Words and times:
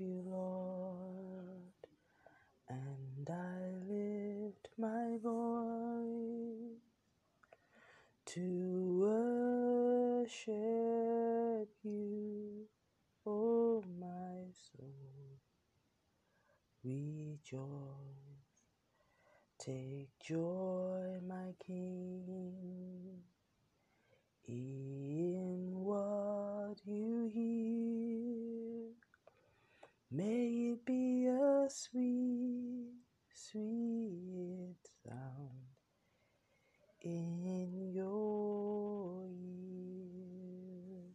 you, 0.00 0.22
Lord, 0.26 1.74
and 2.68 3.30
I 3.30 3.74
lift 3.86 4.68
my 4.78 5.18
voice 5.22 6.80
to 8.26 9.00
worship 10.16 11.68
you, 11.84 12.66
oh 13.26 13.84
my 14.00 14.52
soul. 14.72 15.40
Rejoice, 16.84 17.60
take 19.58 20.10
joy, 20.22 21.20
my 21.28 21.54
King, 21.66 23.22
in 24.48 25.09
sweet, 31.70 32.90
sweet 33.32 34.76
sound 35.06 35.50
in 37.02 37.92
your 37.94 39.28
ears. 39.30 41.14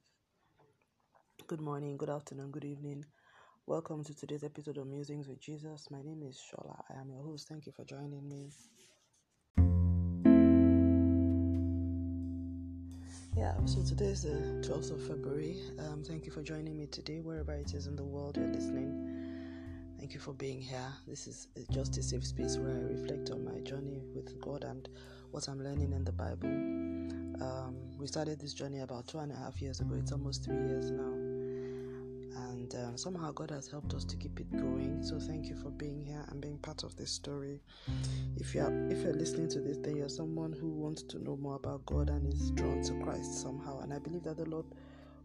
Good 1.47 1.59
morning, 1.59 1.97
good 1.97 2.09
afternoon, 2.09 2.51
good 2.51 2.63
evening. 2.63 3.03
Welcome 3.67 4.05
to 4.05 4.15
today's 4.15 4.45
episode 4.45 4.77
of 4.77 4.87
Musings 4.87 5.27
with 5.27 5.41
Jesus. 5.41 5.87
My 5.91 6.01
name 6.01 6.23
is 6.23 6.39
Shola. 6.39 6.81
I 6.89 7.01
am 7.01 7.09
your 7.09 7.23
host. 7.23 7.49
Thank 7.49 7.65
you 7.65 7.73
for 7.73 7.83
joining 7.83 8.27
me. 8.29 8.51
Yeah, 13.35 13.53
so 13.65 13.83
today 13.83 14.05
is 14.05 14.23
the 14.23 14.65
12th 14.65 14.91
of 14.91 15.01
February. 15.05 15.57
Um, 15.79 16.01
thank 16.05 16.25
you 16.25 16.31
for 16.31 16.41
joining 16.41 16.77
me 16.77 16.87
today, 16.87 17.19
wherever 17.19 17.51
it 17.51 17.73
is 17.73 17.87
in 17.87 17.97
the 17.97 18.05
world 18.05 18.37
you're 18.37 18.47
listening. 18.47 19.14
Thank 20.05 20.13
you 20.13 20.19
for 20.19 20.33
being 20.33 20.61
here. 20.61 20.93
This 21.07 21.25
is 21.25 21.47
just 21.71 21.97
a 21.97 22.03
safe 22.03 22.23
space 22.23 22.57
where 22.57 22.69
I 22.69 22.93
reflect 22.93 23.31
on 23.31 23.43
my 23.43 23.59
journey 23.61 24.03
with 24.13 24.39
God 24.39 24.63
and 24.63 24.87
what 25.31 25.47
I'm 25.47 25.57
learning 25.57 25.93
in 25.93 26.05
the 26.05 26.11
Bible. 26.11 26.47
Um, 26.47 27.75
we 27.97 28.05
started 28.05 28.39
this 28.39 28.53
journey 28.53 28.81
about 28.81 29.07
two 29.07 29.17
and 29.17 29.31
a 29.31 29.35
half 29.35 29.59
years 29.63 29.79
ago. 29.79 29.95
It's 29.95 30.11
almost 30.11 30.45
three 30.45 30.57
years 30.57 30.91
now 30.91 31.11
and 32.51 32.75
um, 32.75 32.97
somehow 32.97 33.31
God 33.31 33.49
has 33.49 33.67
helped 33.67 33.95
us 33.95 34.05
to 34.05 34.15
keep 34.15 34.39
it 34.39 34.51
going. 34.51 34.99
So 35.01 35.19
thank 35.19 35.47
you 35.47 35.55
for 35.55 35.71
being 35.71 36.03
here 36.05 36.23
and 36.29 36.39
being 36.39 36.59
part 36.59 36.83
of 36.83 36.95
this 36.95 37.09
story. 37.09 37.63
If 38.37 38.53
you're 38.53 38.71
if 38.91 39.01
you're 39.01 39.13
listening 39.13 39.49
to 39.49 39.59
this, 39.59 39.77
then 39.77 39.95
you're 39.95 40.07
someone 40.07 40.53
who 40.53 40.69
wants 40.69 41.01
to 41.01 41.17
know 41.17 41.35
more 41.35 41.55
about 41.55 41.83
God 41.87 42.11
and 42.11 42.31
is 42.31 42.51
drawn 42.51 42.83
to 42.83 42.93
Christ 43.03 43.41
somehow. 43.41 43.79
And 43.79 43.91
I 43.91 43.97
believe 43.97 44.25
that 44.25 44.37
the 44.37 44.47
Lord 44.47 44.67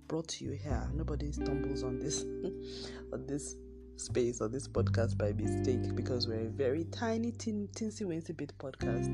brought 0.09 0.41
you 0.41 0.53
here. 0.53 0.89
Nobody 0.95 1.33
stumbles 1.33 1.83
on 1.83 1.99
this 1.99 2.23
on 3.13 3.27
this 3.27 3.57
space 4.01 4.41
or 4.41 4.49
this 4.49 4.67
podcast 4.67 5.17
by 5.19 5.33
mistake 5.33 5.95
because 5.95 6.27
we're 6.27 6.47
a 6.47 6.49
very 6.49 6.85
tiny, 6.85 7.33
tin, 7.33 7.69
tinsy, 7.75 8.37
bit 8.37 8.53
podcast. 8.59 9.07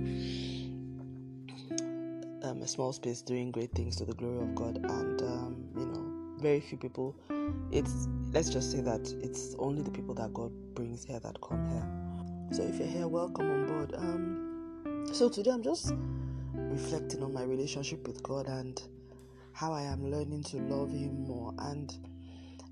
Um, 2.45 2.63
a 2.63 2.69
small 2.69 2.93
space 2.93 3.23
doing 3.23 3.51
great 3.51 3.73
things 3.73 3.97
to 3.97 4.05
the 4.05 4.15
glory 4.15 4.43
of 4.43 4.55
God, 4.55 4.77
and 4.77 5.23
um, 5.23 5.57
you 5.77 5.87
know, 5.87 6.41
very 6.41 6.61
few 6.61 6.79
people 6.79 7.17
it's 7.71 8.09
let's 8.33 8.49
just 8.49 8.71
say 8.71 8.81
that 8.81 9.13
it's 9.23 9.55
only 9.59 9.83
the 9.83 9.91
people 9.91 10.15
that 10.15 10.33
God 10.33 10.53
brings 10.75 11.05
here 11.05 11.21
that 11.21 11.41
come 11.41 11.69
here. 11.69 12.57
So 12.57 12.63
if 12.63 12.79
you're 12.79 12.89
here, 12.89 13.09
welcome 13.09 13.51
on 13.51 13.67
board. 13.67 13.95
Um, 13.97 15.07
so 15.13 15.29
today 15.29 15.51
I'm 15.51 15.63
just 15.63 15.93
reflecting 16.55 17.23
on 17.23 17.33
my 17.33 17.43
relationship 17.43 18.07
with 18.07 18.23
God 18.23 18.47
and 18.47 18.81
how 19.53 19.73
I 19.73 19.83
am 19.83 20.11
learning 20.11 20.45
to 20.45 20.59
love 20.59 20.91
Him 20.91 21.27
more. 21.27 21.55
And 21.59 21.93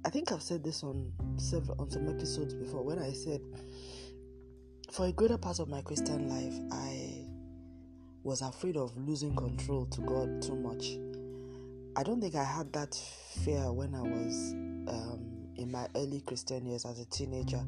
I 0.05 0.11
think 0.11 0.33
I've 0.33 0.43
said 0.43 0.63
this 0.63 0.83
on 0.83 1.13
several 1.39 1.81
on 1.81 1.91
some 1.91 2.09
episodes 2.09 2.53
before 2.55 2.83
when 2.83 2.99
I 2.99 3.13
said 3.13 3.41
for 4.93 5.07
a 5.07 5.13
greater 5.13 5.39
part 5.39 5.59
of 5.61 5.69
my 5.69 5.81
Christian 5.81 6.29
life 6.29 6.55
I 6.71 7.25
was 8.23 8.43
afraid 8.43 8.77
of 8.77 8.97
losing 8.97 9.35
control 9.35 9.87
to 9.87 10.01
God 10.03 10.43
too 10.43 10.57
much. 10.57 10.99
I 11.97 12.03
don't 12.03 12.21
think 12.21 12.35
I 12.35 12.45
had 12.45 12.73
that 12.73 12.95
fear 13.45 13.73
when 13.73 13.95
I 13.95 14.03
was 14.03 14.53
um, 14.89 15.47
in 15.57 15.71
my 15.71 15.87
early 15.95 16.21
Christian 16.23 16.67
years 16.67 16.85
as 16.85 16.99
a 17.01 17.05
teenager, 17.07 17.63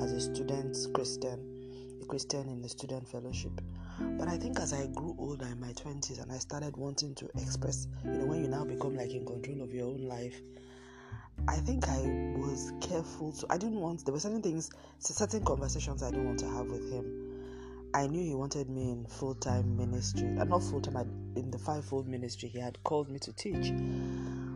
as 0.00 0.12
a 0.12 0.20
student 0.20 0.76
Christian, 0.94 1.98
a 2.02 2.06
Christian 2.06 2.48
in 2.48 2.60
the 2.60 2.68
student 2.68 3.08
fellowship. 3.08 3.52
But 4.00 4.28
I 4.28 4.36
think 4.36 4.58
as 4.58 4.72
I 4.72 4.86
grew 4.88 5.14
older 5.18 5.46
in 5.46 5.60
my 5.60 5.72
20s 5.72 6.22
and 6.22 6.30
I 6.32 6.38
started 6.38 6.76
wanting 6.76 7.14
to 7.16 7.28
express, 7.36 7.86
you 8.04 8.10
know, 8.10 8.26
when 8.26 8.42
you 8.42 8.48
now 8.48 8.64
become 8.64 8.96
like 8.96 9.12
in 9.12 9.24
control 9.24 9.62
of 9.62 9.72
your 9.72 9.86
own 9.86 10.08
life, 10.08 10.40
I 11.48 11.56
think 11.56 11.88
I 11.88 12.00
was 12.38 12.72
careful 12.80 13.32
to, 13.32 13.46
I 13.50 13.58
didn't 13.58 13.80
want, 13.80 14.04
there 14.04 14.12
were 14.12 14.20
certain 14.20 14.42
things, 14.42 14.70
certain 14.98 15.44
conversations 15.44 16.02
I 16.02 16.10
didn't 16.10 16.26
want 16.26 16.38
to 16.40 16.48
have 16.50 16.66
with 16.66 16.90
him. 16.92 17.30
I 17.92 18.06
knew 18.06 18.22
he 18.22 18.34
wanted 18.34 18.70
me 18.70 18.90
in 18.92 19.06
full 19.06 19.34
time 19.34 19.76
ministry, 19.76 20.28
and 20.28 20.48
not 20.48 20.62
full 20.62 20.80
time, 20.80 21.32
in 21.34 21.50
the 21.50 21.58
fivefold 21.58 22.06
ministry 22.06 22.48
he 22.48 22.58
had 22.58 22.82
called 22.84 23.10
me 23.10 23.18
to 23.18 23.32
teach. 23.32 23.72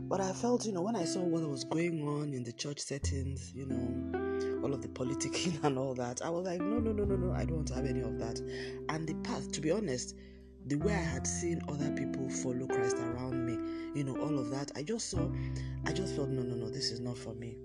But 0.09 0.21
I 0.21 0.33
felt, 0.33 0.67
you 0.67 0.72
know, 0.72 0.83
when 0.83 0.95
I 0.95 1.05
saw 1.05 1.21
what 1.21 1.43
was 1.49 1.65
going 1.65 2.06
on 2.06 2.33
in 2.33 2.45
the 2.45 2.53
church 2.53 2.78
settings, 2.78 3.53
you 3.55 3.66
know, 3.66 4.62
all 4.62 4.72
of 4.72 4.83
the 4.83 4.89
politicking 4.89 5.65
and 5.65 5.78
all 5.78 5.95
that, 5.95 6.22
I 6.22 6.31
was 6.31 6.47
like, 6.47 6.61
no, 6.61 6.78
no, 6.78 6.93
no, 6.93 7.05
no, 7.05 7.16
no, 7.16 7.33
I 7.33 7.45
don't 7.45 7.56
want 7.56 7.69
to 7.69 7.75
have 7.75 7.87
any 7.87 8.03
of 8.03 8.19
that. 8.19 8.39
And 8.89 9.09
the 9.09 9.15
path, 9.28 9.51
to 9.53 9.61
be 9.61 9.72
honest, 9.72 10.15
the 10.67 10.77
way 10.77 10.93
I 10.93 10.97
had 10.97 11.27
seen 11.27 11.63
other 11.69 11.91
people 11.91 12.29
follow 12.29 12.67
Christ 12.67 12.97
around 12.97 13.45
me, 13.45 13.53
you 13.95 14.05
know, 14.05 14.17
all 14.17 14.39
of 14.39 14.51
that, 14.51 14.73
I 14.75 14.83
just 14.83 15.11
saw, 15.11 15.31
I 15.85 15.93
just 15.93 16.17
felt, 16.17 16.31
no, 16.31 16.43
no, 16.43 16.55
no, 16.55 16.71
this 16.71 16.91
is 16.91 17.01
not 17.01 17.19
for 17.19 17.35
me. 17.35 17.57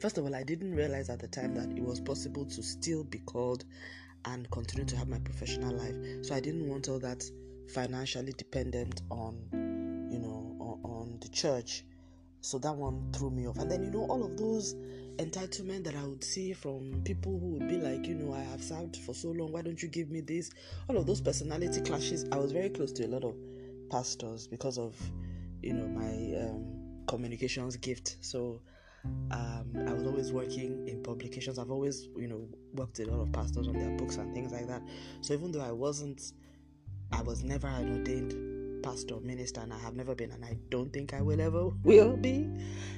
First 0.00 0.18
of 0.18 0.24
all, 0.24 0.34
I 0.34 0.42
didn't 0.42 0.74
realize 0.74 1.10
at 1.10 1.20
the 1.20 1.28
time 1.28 1.54
that 1.54 1.76
it 1.76 1.82
was 1.82 2.00
possible 2.00 2.44
to 2.44 2.62
still 2.62 3.04
be 3.04 3.18
called 3.18 3.64
and 4.24 4.50
continue 4.50 4.84
to 4.86 4.96
have 4.96 5.08
my 5.08 5.18
professional 5.20 5.76
life. 5.76 5.94
So 6.22 6.34
I 6.34 6.40
didn't 6.40 6.68
want 6.68 6.88
all 6.88 6.98
that 7.00 7.24
financially 7.72 8.32
dependent 8.32 9.02
on, 9.10 9.38
you 10.10 10.18
know, 10.18 10.56
on, 10.60 10.90
on 10.90 11.18
the 11.20 11.28
church. 11.28 11.84
So 12.40 12.58
that 12.58 12.74
one 12.74 13.12
threw 13.12 13.30
me 13.30 13.46
off. 13.48 13.58
And 13.58 13.70
then, 13.70 13.82
you 13.82 13.90
know, 13.90 14.06
all 14.06 14.24
of 14.24 14.36
those 14.36 14.74
entitlement 15.18 15.84
that 15.84 15.96
I 15.96 16.04
would 16.04 16.22
see 16.22 16.52
from 16.52 17.02
people 17.04 17.38
who 17.38 17.48
would 17.54 17.68
be 17.68 17.76
like, 17.76 18.06
you 18.06 18.14
know, 18.14 18.32
I 18.32 18.40
have 18.40 18.62
served 18.62 18.96
for 18.96 19.14
so 19.14 19.28
long, 19.28 19.52
why 19.52 19.62
don't 19.62 19.82
you 19.82 19.88
give 19.88 20.10
me 20.10 20.20
this? 20.20 20.50
All 20.88 20.96
of 20.96 21.06
those 21.06 21.20
personality 21.20 21.80
clashes. 21.80 22.24
I 22.32 22.36
was 22.36 22.52
very 22.52 22.70
close 22.70 22.92
to 22.92 23.04
a 23.04 23.08
lot 23.08 23.24
of 23.24 23.34
pastors 23.90 24.46
because 24.46 24.78
of, 24.78 24.94
you 25.60 25.74
know, 25.74 25.86
my 25.86 26.46
um, 26.46 27.04
communications 27.08 27.76
gift. 27.76 28.16
So 28.20 28.60
um, 29.32 29.72
I 29.86 29.92
was 29.92 30.06
always 30.06 30.32
working 30.32 30.86
in 30.86 31.02
publications. 31.02 31.58
I've 31.58 31.70
always, 31.70 32.08
you 32.16 32.28
know, 32.28 32.46
worked 32.74 32.98
with 32.98 33.08
a 33.08 33.10
lot 33.10 33.22
of 33.22 33.32
pastors 33.32 33.66
on 33.66 33.76
their 33.76 33.96
books 33.96 34.16
and 34.16 34.32
things 34.34 34.52
like 34.52 34.68
that. 34.68 34.82
So 35.20 35.34
even 35.34 35.50
though 35.50 35.62
I 35.62 35.72
wasn't, 35.72 36.32
I 37.12 37.22
was 37.22 37.42
never 37.42 37.66
an 37.66 37.98
ordained 37.98 38.34
pastor, 38.82 39.20
minister, 39.20 39.60
and 39.60 39.72
I 39.72 39.78
have 39.78 39.94
never 39.94 40.14
been, 40.14 40.30
and 40.32 40.44
I 40.44 40.56
don't 40.70 40.92
think 40.92 41.14
I 41.14 41.22
will 41.22 41.40
ever 41.40 41.68
will 41.84 42.16
be. 42.16 42.48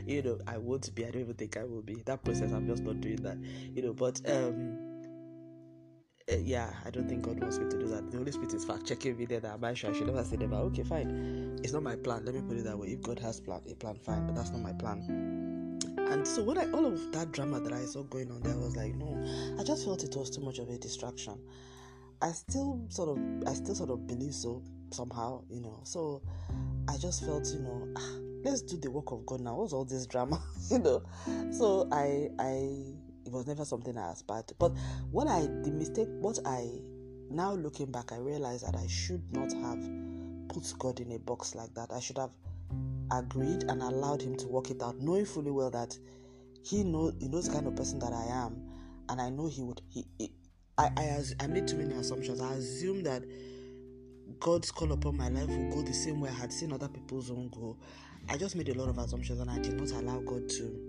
You 0.06 0.22
know, 0.22 0.38
I 0.46 0.58
won't 0.58 0.94
be. 0.94 1.06
I 1.06 1.10
don't 1.10 1.22
even 1.22 1.34
think 1.34 1.56
I 1.56 1.64
will 1.64 1.82
be. 1.82 2.02
That 2.06 2.24
process, 2.24 2.52
I'm 2.52 2.66
just 2.66 2.82
not 2.82 3.00
doing 3.00 3.22
that. 3.22 3.38
You 3.74 3.82
know, 3.82 3.92
but 3.92 4.20
um, 4.30 4.78
uh, 6.30 6.36
yeah, 6.36 6.72
I 6.84 6.90
don't 6.90 7.08
think 7.08 7.22
God 7.22 7.40
wants 7.40 7.58
me 7.58 7.68
to 7.70 7.78
do 7.78 7.86
that. 7.88 8.10
The 8.10 8.18
Holy 8.18 8.32
Spirit 8.32 8.54
is 8.54 8.64
fact 8.64 8.86
checking 8.86 9.16
me 9.16 9.26
there 9.26 9.40
that 9.40 9.62
am 9.62 9.74
sure 9.74 9.90
I 9.90 9.92
should 9.92 10.06
never 10.06 10.24
say 10.24 10.36
never. 10.36 10.56
Okay, 10.56 10.82
fine. 10.82 11.58
It's 11.62 11.72
not 11.72 11.82
my 11.82 11.96
plan. 11.96 12.24
Let 12.24 12.34
me 12.34 12.42
put 12.42 12.56
it 12.56 12.64
that 12.64 12.78
way. 12.78 12.88
If 12.88 13.02
God 13.02 13.18
has 13.20 13.40
plan, 13.40 13.60
a 13.68 13.74
plan, 13.74 13.96
fine, 13.96 14.26
but 14.26 14.36
that's 14.36 14.50
not 14.50 14.60
my 14.60 14.72
plan. 14.72 15.78
And 15.98 16.26
so 16.26 16.42
when 16.42 16.58
I 16.58 16.70
all 16.72 16.86
of 16.86 17.12
that 17.12 17.32
drama 17.32 17.60
that 17.60 17.72
I 17.72 17.84
saw 17.84 18.02
going 18.04 18.30
on 18.30 18.40
there, 18.42 18.52
I 18.52 18.56
was 18.56 18.76
like, 18.76 18.94
no, 18.94 19.16
I 19.58 19.64
just 19.64 19.84
felt 19.84 20.04
it 20.04 20.14
was 20.16 20.30
too 20.30 20.40
much 20.40 20.58
of 20.58 20.68
a 20.68 20.78
distraction. 20.78 21.38
I 22.22 22.32
still 22.32 22.84
sort 22.88 23.16
of 23.16 23.48
I 23.48 23.54
still 23.54 23.74
sort 23.74 23.90
of 23.90 24.06
believe 24.06 24.34
so 24.34 24.62
somehow, 24.92 25.42
you 25.48 25.60
know. 25.60 25.80
So 25.84 26.22
I 26.88 26.96
just 26.96 27.24
felt, 27.24 27.46
you 27.48 27.60
know, 27.60 27.88
let's 28.44 28.62
do 28.62 28.76
the 28.76 28.90
work 28.90 29.12
of 29.12 29.24
God 29.26 29.40
now. 29.40 29.56
What's 29.56 29.72
all 29.72 29.84
this 29.84 30.06
drama? 30.06 30.42
you 30.70 30.78
know. 30.78 31.02
So 31.52 31.88
I 31.92 32.30
I 32.38 32.94
it 33.24 33.32
was 33.32 33.46
never 33.46 33.64
something 33.64 33.96
I 33.96 34.12
aspired 34.12 34.48
to. 34.48 34.54
But 34.54 34.72
what 35.10 35.28
I 35.28 35.42
the 35.42 35.70
mistake 35.70 36.08
what 36.20 36.38
I 36.44 36.68
now 37.30 37.52
looking 37.52 37.90
back 37.92 38.12
I 38.12 38.16
realized 38.16 38.66
that 38.66 38.76
I 38.76 38.86
should 38.86 39.22
not 39.32 39.52
have 39.52 39.80
put 40.48 40.72
God 40.78 41.00
in 41.00 41.12
a 41.12 41.18
box 41.18 41.54
like 41.54 41.74
that. 41.74 41.92
I 41.92 42.00
should 42.00 42.18
have 42.18 42.30
agreed 43.12 43.64
and 43.64 43.82
allowed 43.82 44.22
him 44.22 44.36
to 44.36 44.46
work 44.48 44.70
it 44.70 44.82
out, 44.82 44.98
knowing 44.98 45.24
fully 45.24 45.50
well 45.50 45.70
that 45.70 45.96
he 46.62 46.84
knows 46.84 47.14
he 47.20 47.28
knows 47.28 47.48
the 47.48 47.54
kind 47.54 47.66
of 47.66 47.76
person 47.76 47.98
that 48.00 48.12
I 48.12 48.26
am, 48.44 48.62
and 49.08 49.20
I 49.20 49.30
know 49.30 49.46
he 49.46 49.62
would. 49.62 49.80
He, 49.88 50.06
he 50.18 50.32
I, 50.78 50.90
I 50.96 51.22
I 51.40 51.46
made 51.46 51.68
too 51.68 51.76
many 51.76 51.94
assumptions. 51.94 52.40
I 52.40 52.54
assumed 52.54 53.06
that 53.06 53.22
God's 54.40 54.70
call 54.70 54.92
upon 54.92 55.18
my 55.18 55.28
life 55.28 55.48
will 55.48 55.70
go 55.70 55.82
the 55.82 55.92
same 55.92 56.18
way 56.18 56.30
I 56.30 56.32
had 56.32 56.50
seen 56.50 56.72
other 56.72 56.88
people's 56.88 57.30
own 57.30 57.50
go. 57.50 57.76
I 58.28 58.38
just 58.38 58.56
made 58.56 58.70
a 58.70 58.74
lot 58.74 58.88
of 58.88 58.96
assumptions, 58.96 59.38
and 59.38 59.50
I 59.50 59.58
did 59.58 59.74
not 59.74 59.90
allow 59.90 60.20
God 60.20 60.48
to 60.48 60.80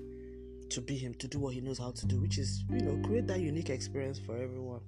to 0.69 0.79
be 0.79 0.95
Him, 0.95 1.13
to 1.15 1.27
do 1.27 1.37
what 1.37 1.53
He 1.53 1.59
knows 1.59 1.77
how 1.77 1.91
to 1.91 2.05
do, 2.05 2.21
which 2.21 2.37
is 2.37 2.63
you 2.69 2.79
know 2.79 3.05
create 3.05 3.27
that 3.27 3.41
unique 3.41 3.69
experience 3.69 4.19
for 4.19 4.37
everyone. 4.37 4.79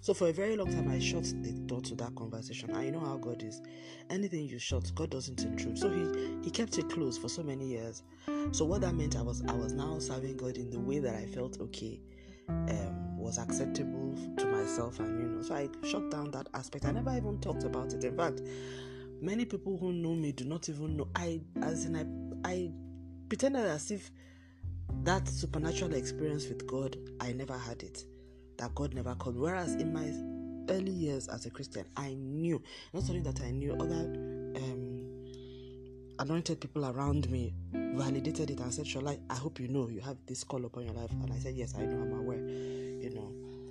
So 0.00 0.14
for 0.14 0.28
a 0.28 0.32
very 0.32 0.56
long 0.56 0.72
time, 0.72 0.88
I 0.88 0.98
shut 1.00 1.24
the 1.42 1.52
door 1.52 1.82
to 1.82 1.94
that 1.96 2.14
conversation. 2.14 2.74
I 2.74 2.88
know 2.88 3.00
how 3.00 3.16
God 3.16 3.42
is. 3.42 3.60
Anything 4.08 4.46
you 4.46 4.58
shut, 4.58 4.90
God 4.94 5.10
doesn't 5.10 5.42
intrude. 5.42 5.78
So 5.78 5.90
he 5.90 6.38
he 6.42 6.50
kept 6.50 6.78
it 6.78 6.88
closed 6.88 7.20
for 7.20 7.28
so 7.28 7.42
many 7.42 7.66
years. 7.66 8.04
So 8.52 8.64
what 8.64 8.80
that 8.82 8.94
meant, 8.94 9.16
I 9.16 9.22
was 9.22 9.42
I 9.48 9.52
was 9.52 9.74
now 9.74 9.98
serving 9.98 10.38
God 10.38 10.56
in 10.56 10.70
the 10.70 10.80
way 10.80 10.98
that 11.00 11.14
I 11.14 11.26
felt 11.26 11.60
okay, 11.60 12.00
um, 12.48 13.17
was 13.28 13.36
acceptable 13.36 14.14
to 14.38 14.46
myself, 14.46 14.98
and 15.00 15.20
you 15.20 15.28
know. 15.28 15.42
So 15.42 15.54
I 15.54 15.68
shut 15.86 16.10
down 16.10 16.30
that 16.30 16.48
aspect. 16.54 16.86
I 16.86 16.92
never 16.92 17.14
even 17.14 17.38
talked 17.40 17.64
about 17.64 17.92
it. 17.92 18.02
In 18.02 18.16
fact, 18.16 18.40
many 19.20 19.44
people 19.44 19.76
who 19.76 19.92
know 19.92 20.14
me 20.14 20.32
do 20.32 20.44
not 20.44 20.68
even 20.70 20.96
know. 20.96 21.08
I 21.14 21.42
as 21.60 21.84
in 21.84 21.94
I 21.94 22.48
I 22.48 22.70
pretended 23.28 23.66
as 23.66 23.90
if 23.90 24.10
that 25.04 25.28
supernatural 25.28 25.92
experience 25.92 26.48
with 26.48 26.66
God, 26.66 26.96
I 27.20 27.32
never 27.32 27.56
had 27.56 27.82
it 27.82 28.02
that 28.56 28.74
God 28.74 28.94
never 28.94 29.14
called. 29.14 29.36
Whereas 29.36 29.74
in 29.74 29.92
my 29.92 30.06
early 30.74 30.90
years 30.90 31.28
as 31.28 31.44
a 31.44 31.50
Christian, 31.50 31.84
I 31.96 32.14
knew, 32.14 32.62
not 32.94 33.08
only 33.10 33.20
that 33.20 33.42
I 33.42 33.50
knew, 33.50 33.74
other 33.74 34.04
um, 34.56 35.08
anointed 36.18 36.60
people 36.60 36.86
around 36.86 37.30
me 37.30 37.54
validated 37.72 38.50
it 38.50 38.60
and 38.60 38.72
said, 38.72 38.86
Shola, 38.86 39.18
I 39.28 39.34
hope 39.34 39.60
you 39.60 39.68
know 39.68 39.88
you 39.88 40.00
have 40.00 40.16
this 40.26 40.44
call 40.44 40.64
upon 40.64 40.84
your 40.84 40.94
life. 40.94 41.10
And 41.10 41.32
I 41.32 41.38
said, 41.38 41.54
Yes, 41.54 41.74
I 41.76 41.84
know, 41.84 42.00
I'm 42.00 42.12
aware. 42.12 42.77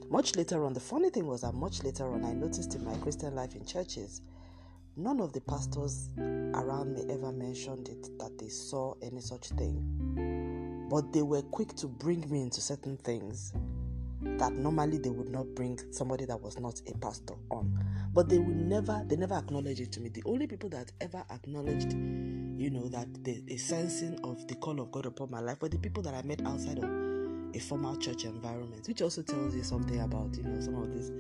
Much 0.10 0.38
later 0.38 0.64
on, 0.64 0.74
the 0.74 0.80
funny 0.80 1.10
thing 1.10 1.28
was 1.28 1.42
that 1.42 1.54
much 1.54 1.84
later 1.84 2.10
on, 2.10 2.24
I 2.24 2.32
noticed 2.32 2.76
in 2.76 2.86
my 2.86 2.96
Christian 2.98 3.36
life 3.36 3.56
in 3.56 3.66
churches, 3.66 4.22
none 4.96 5.20
of 5.20 5.34
the 5.34 5.42
pastors 5.42 6.10
around 6.18 6.94
me 6.94 7.04
ever 7.10 7.32
mentioned 7.34 7.90
it 7.90 8.18
that 8.18 8.38
they 8.38 8.48
saw 8.48 8.94
any 9.02 9.20
such 9.20 9.50
thing. 9.50 10.88
But 10.90 11.12
they 11.12 11.24
were 11.24 11.42
quick 11.42 11.76
to 11.76 11.88
bring 11.88 12.30
me 12.30 12.42
into 12.44 12.62
certain 12.62 12.96
things 12.96 13.52
that 14.22 14.54
normally 14.54 14.98
they 14.98 15.10
would 15.10 15.30
not 15.30 15.46
bring 15.56 15.78
somebody 15.92 16.24
that 16.26 16.40
was 16.42 16.58
not 16.58 16.82
a 16.88 16.98
pastor 17.00 17.36
on. 17.52 17.78
But 18.14 18.30
they 18.30 18.40
would 18.40 18.56
never, 18.56 19.04
they 19.06 19.18
never 19.18 19.36
acknowledge 19.36 19.82
it 19.82 19.92
to 19.92 20.00
me. 20.00 20.08
The 20.08 20.24
only 20.26 20.48
people 20.48 20.70
that 20.70 20.90
ever 21.02 21.26
acknowledged, 21.30 21.92
you 21.92 22.70
know, 22.70 22.88
that 22.88 23.26
the 23.26 23.44
a 23.50 23.58
sensing 23.58 24.20
of 24.24 24.48
the 24.48 24.56
call 24.56 24.80
of 24.80 24.90
God 24.92 25.06
upon 25.06 25.30
my 25.32 25.42
life 25.42 25.62
were 25.62 25.70
the 25.70 25.78
people 25.78 26.02
that 26.04 26.14
I 26.14 26.22
met 26.22 26.46
outside 26.46 26.80
of 26.80 27.27
a 27.54 27.60
formal 27.60 27.96
church 27.98 28.26
environment, 28.26 28.88
which 28.88 29.02
also 29.02 29.22
tells 29.22 29.56
you 29.56 29.64
something 29.64 30.00
about, 30.02 30.36
you 30.36 30.44
know, 30.44 30.60
some 30.60 30.76
of 30.76 30.94
these 30.94 31.12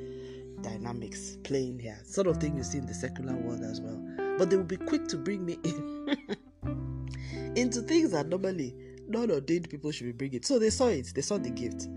dynamics 0.61 1.37
playing 1.43 1.79
here, 1.79 1.99
sort 2.03 2.27
of 2.27 2.37
thing 2.37 2.57
you 2.57 2.63
see 2.63 2.77
in 2.79 2.85
the 2.85 2.93
secular 2.93 3.35
world 3.35 3.61
as 3.61 3.81
well. 3.81 4.01
But 4.37 4.49
they 4.49 4.55
would 4.57 4.67
be 4.67 4.77
quick 4.77 5.07
to 5.09 5.17
bring 5.17 5.45
me 5.45 5.57
in 5.63 6.17
into 7.55 7.81
things 7.81 8.11
that 8.11 8.27
normally 8.27 8.75
non-ordained 9.07 9.69
people 9.69 9.91
should 9.91 10.05
be 10.05 10.11
bringing. 10.11 10.43
So 10.43 10.59
they 10.59 10.69
saw 10.69 10.87
it, 10.87 11.11
they 11.13 11.21
saw 11.21 11.37
the 11.37 11.49
gift 11.49 11.87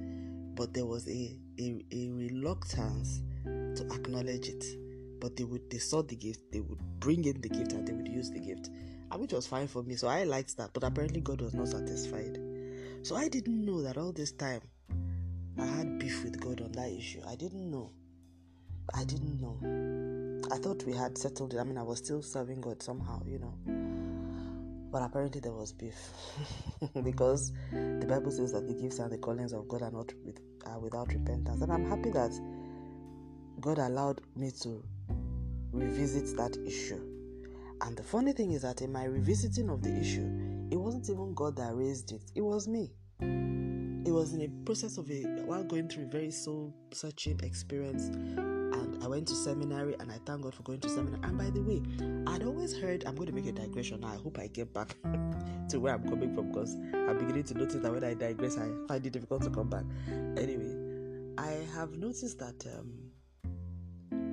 but 0.60 0.74
there 0.74 0.84
was 0.84 1.08
a, 1.08 1.38
a, 1.58 1.82
a 1.90 2.08
reluctance 2.10 3.22
to 3.44 3.82
acknowledge 3.94 4.46
it. 4.46 4.62
But 5.18 5.34
they 5.34 5.44
would 5.44 5.70
they 5.70 5.78
saw 5.78 6.02
the 6.02 6.16
gift, 6.16 6.52
they 6.52 6.60
would 6.60 6.78
bring 7.00 7.24
in 7.24 7.40
the 7.40 7.48
gift 7.48 7.72
and 7.72 7.88
they 7.88 7.94
would 7.94 8.08
use 8.08 8.30
the 8.30 8.40
gift. 8.40 8.68
And 9.10 9.22
which 9.22 9.32
was 9.32 9.46
fine 9.46 9.68
for 9.68 9.82
me. 9.82 9.96
So 9.96 10.06
I 10.06 10.24
liked 10.24 10.58
that. 10.58 10.74
But 10.74 10.84
apparently 10.84 11.22
God 11.22 11.40
was 11.40 11.54
not 11.54 11.68
satisfied. 11.68 12.38
So 13.02 13.16
I 13.16 13.28
didn't 13.28 13.64
know 13.64 13.82
that 13.82 13.96
all 13.96 14.12
this 14.12 14.32
time 14.32 14.60
I 15.58 15.64
had 15.64 15.98
beef 15.98 16.22
with 16.22 16.38
God 16.40 16.60
on 16.60 16.72
that 16.72 16.90
issue. 16.90 17.20
I 17.26 17.34
didn't 17.34 17.70
know. 17.70 17.90
I 18.94 19.04
didn't 19.04 19.40
know. 19.40 20.48
I 20.52 20.58
thought 20.58 20.84
we 20.84 20.92
had 20.92 21.16
settled 21.16 21.54
it. 21.54 21.58
I 21.58 21.64
mean, 21.64 21.78
I 21.78 21.82
was 21.82 21.98
still 21.98 22.22
serving 22.22 22.60
God 22.60 22.82
somehow, 22.82 23.22
you 23.24 23.38
know. 23.38 23.54
But 24.92 25.02
apparently 25.02 25.40
there 25.40 25.52
was 25.52 25.72
beef 25.72 25.96
because 27.04 27.52
the 27.72 28.06
Bible 28.06 28.30
says 28.30 28.52
that 28.52 28.66
the 28.66 28.74
gifts 28.74 28.98
and 28.98 29.10
the 29.10 29.18
callings 29.18 29.52
of 29.52 29.68
God 29.68 29.82
are 29.82 29.90
not 29.90 30.12
with, 30.24 30.38
are 30.66 30.78
without 30.78 31.12
repentance. 31.12 31.62
And 31.62 31.72
I'm 31.72 31.88
happy 31.88 32.10
that 32.10 32.32
God 33.60 33.78
allowed 33.78 34.20
me 34.36 34.50
to 34.62 34.84
revisit 35.72 36.36
that 36.36 36.56
issue. 36.66 37.00
And 37.82 37.96
the 37.96 38.02
funny 38.02 38.32
thing 38.32 38.50
is 38.50 38.62
that 38.62 38.82
in 38.82 38.92
my 38.92 39.04
revisiting 39.04 39.70
of 39.70 39.82
the 39.82 39.96
issue, 39.96 40.28
it 40.70 40.76
wasn't 40.76 41.08
even 41.10 41.34
God 41.34 41.56
that 41.56 41.74
raised 41.74 42.12
it, 42.12 42.22
it 42.34 42.42
was 42.42 42.68
me. 42.68 42.90
It 43.20 44.12
was 44.12 44.32
in 44.32 44.42
a 44.42 44.48
process 44.64 44.96
of 44.96 45.10
a 45.10 45.22
while 45.44 45.62
going 45.62 45.88
through 45.88 46.04
a 46.04 46.08
very 46.08 46.30
soul 46.30 46.74
searching 46.90 47.38
experience 47.42 48.06
And 48.06 49.02
I 49.04 49.08
went 49.08 49.28
to 49.28 49.34
seminary 49.34 49.94
and 50.00 50.10
I 50.10 50.18
thank 50.24 50.42
God 50.42 50.54
for 50.54 50.62
going 50.62 50.80
to 50.80 50.88
seminary. 50.88 51.20
And 51.22 51.36
by 51.36 51.50
the 51.50 51.62
way, 51.62 51.82
I'd 52.26 52.44
always 52.44 52.76
heard, 52.76 53.04
I'm 53.04 53.14
going 53.14 53.26
to 53.26 53.32
make 53.32 53.46
a 53.46 53.52
digression 53.52 54.00
now. 54.00 54.08
I 54.08 54.16
hope 54.16 54.38
I 54.38 54.46
get 54.46 54.72
back 54.72 54.96
to 55.68 55.78
where 55.78 55.94
I'm 55.94 56.08
coming 56.08 56.34
from 56.34 56.48
because 56.50 56.74
I'm 56.74 57.18
beginning 57.18 57.44
to 57.44 57.54
notice 57.54 57.82
that 57.82 57.92
when 57.92 58.04
I 58.04 58.14
digress, 58.14 58.56
I 58.56 58.68
find 58.88 59.04
it 59.04 59.12
difficult 59.12 59.42
to 59.42 59.50
come 59.50 59.68
back. 59.68 59.84
Anyway, 60.36 61.34
I 61.36 61.66
have 61.74 61.96
noticed 61.96 62.38
that 62.38 62.64
um, 62.74 63.10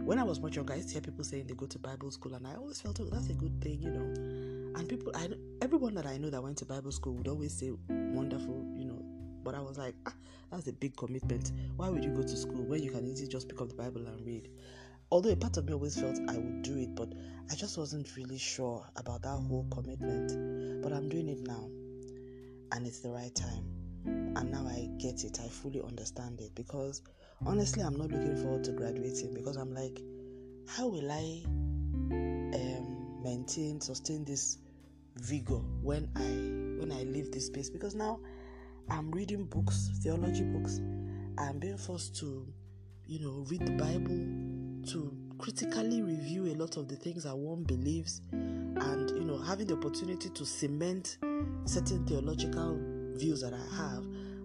when 0.06 0.20
I 0.20 0.24
was 0.24 0.40
much 0.40 0.56
younger, 0.56 0.74
I 0.74 0.78
used 0.78 0.90
to 0.90 0.94
hear 0.94 1.02
people 1.02 1.24
saying 1.24 1.48
they 1.48 1.54
go 1.54 1.66
to 1.66 1.80
Bible 1.80 2.12
school, 2.12 2.34
and 2.36 2.48
I 2.48 2.56
always 2.56 2.80
felt, 2.80 3.00
oh, 3.02 3.10
that's 3.12 3.30
a 3.30 3.34
good 3.34 3.62
thing, 3.62 3.82
you 3.82 3.92
know. 3.92 4.57
And 4.78 4.88
people, 4.88 5.12
I, 5.16 5.28
everyone 5.64 5.96
that 5.96 6.06
I 6.06 6.18
know 6.18 6.30
that 6.30 6.44
went 6.44 6.58
to 6.60 6.66
Bible 6.66 6.92
school 6.92 7.16
would 7.16 7.28
always 7.28 7.52
say, 7.52 7.72
wonderful, 7.90 8.64
you 8.78 8.86
know. 8.86 9.04
But 9.44 9.56
I 9.56 9.60
was 9.60 9.76
like, 9.76 9.96
ah, 10.06 10.14
that's 10.52 10.68
a 10.68 10.74
big 10.74 10.96
commitment. 10.96 11.52
Why 11.78 11.90
would 11.90 12.04
you 12.04 12.12
go 12.12 12.22
to 12.22 12.38
school 12.38 12.62
when 12.62 12.84
you 12.84 12.92
can 12.92 13.04
easily 13.08 13.28
just 13.28 13.50
pick 13.50 13.60
up 13.60 13.70
the 13.70 13.76
Bible 13.76 14.06
and 14.06 14.24
read? 14.24 14.50
Although 15.10 15.32
a 15.32 15.36
part 15.36 15.58
of 15.58 15.66
me 15.66 15.74
always 15.74 16.00
felt 16.00 16.20
I 16.30 16.38
would 16.38 16.62
do 16.62 16.78
it, 16.78 16.94
but 16.94 17.12
I 17.50 17.56
just 17.56 17.76
wasn't 17.76 18.16
really 18.16 18.38
sure 18.38 18.86
about 18.98 19.24
that 19.24 19.30
whole 19.30 19.66
commitment. 19.72 20.84
But 20.84 20.94
I'm 20.94 21.10
doing 21.10 21.28
it 21.30 21.40
now, 21.40 21.70
and 22.72 22.86
it's 22.86 23.00
the 23.00 23.10
right 23.10 23.34
time. 23.34 23.66
And 24.06 24.52
now 24.52 24.68
I 24.68 24.90
get 25.00 25.24
it, 25.24 25.40
I 25.44 25.48
fully 25.48 25.82
understand 25.82 26.40
it 26.40 26.54
because 26.54 27.02
honestly, 27.48 27.82
I'm 27.82 27.96
not 27.96 28.12
looking 28.12 28.38
forward 28.38 28.64
to 28.66 28.74
graduating 28.74 29.34
because 29.34 29.56
I'm 29.56 29.74
like, 29.74 30.00
how 30.68 30.88
will 30.88 31.12
I 31.12 31.42
um, 31.48 33.24
maintain, 33.24 33.82
sustain 33.82 34.24
this 34.24 34.60
vigor 35.20 35.62
when 35.82 36.10
I 36.16 36.80
when 36.80 36.92
I 36.92 37.04
leave 37.04 37.32
this 37.32 37.48
space? 37.48 37.70
Because 37.70 37.96
now 37.96 38.20
I'm 38.90 39.12
reading 39.12 39.46
books, 39.46 39.92
theology 40.02 40.44
books. 40.44 40.80
I'm 41.38 41.60
being 41.60 41.78
forced 41.78 42.16
to, 42.20 42.48
you 43.06 43.20
know, 43.20 43.46
read 43.50 43.66
the 43.66 43.74
Bible, 43.74 44.18
to 44.92 45.16
critically 45.38 46.02
review 46.02 46.48
a 46.48 46.56
lot 46.56 46.78
of 46.78 46.88
the 46.88 46.96
things 46.96 47.26
that 47.26 47.36
one 47.36 47.64
believes, 47.64 48.22
and, 48.32 49.10
you 49.12 49.24
know, 49.24 49.38
having 49.38 49.68
the 49.68 49.76
opportunity 49.76 50.30
to 50.30 50.46
cement 50.46 51.18
certain 51.66 52.06
theological 52.08 52.80
views 53.16 53.42
that 53.42 53.54
I 53.54 53.76
have, 53.76 54.04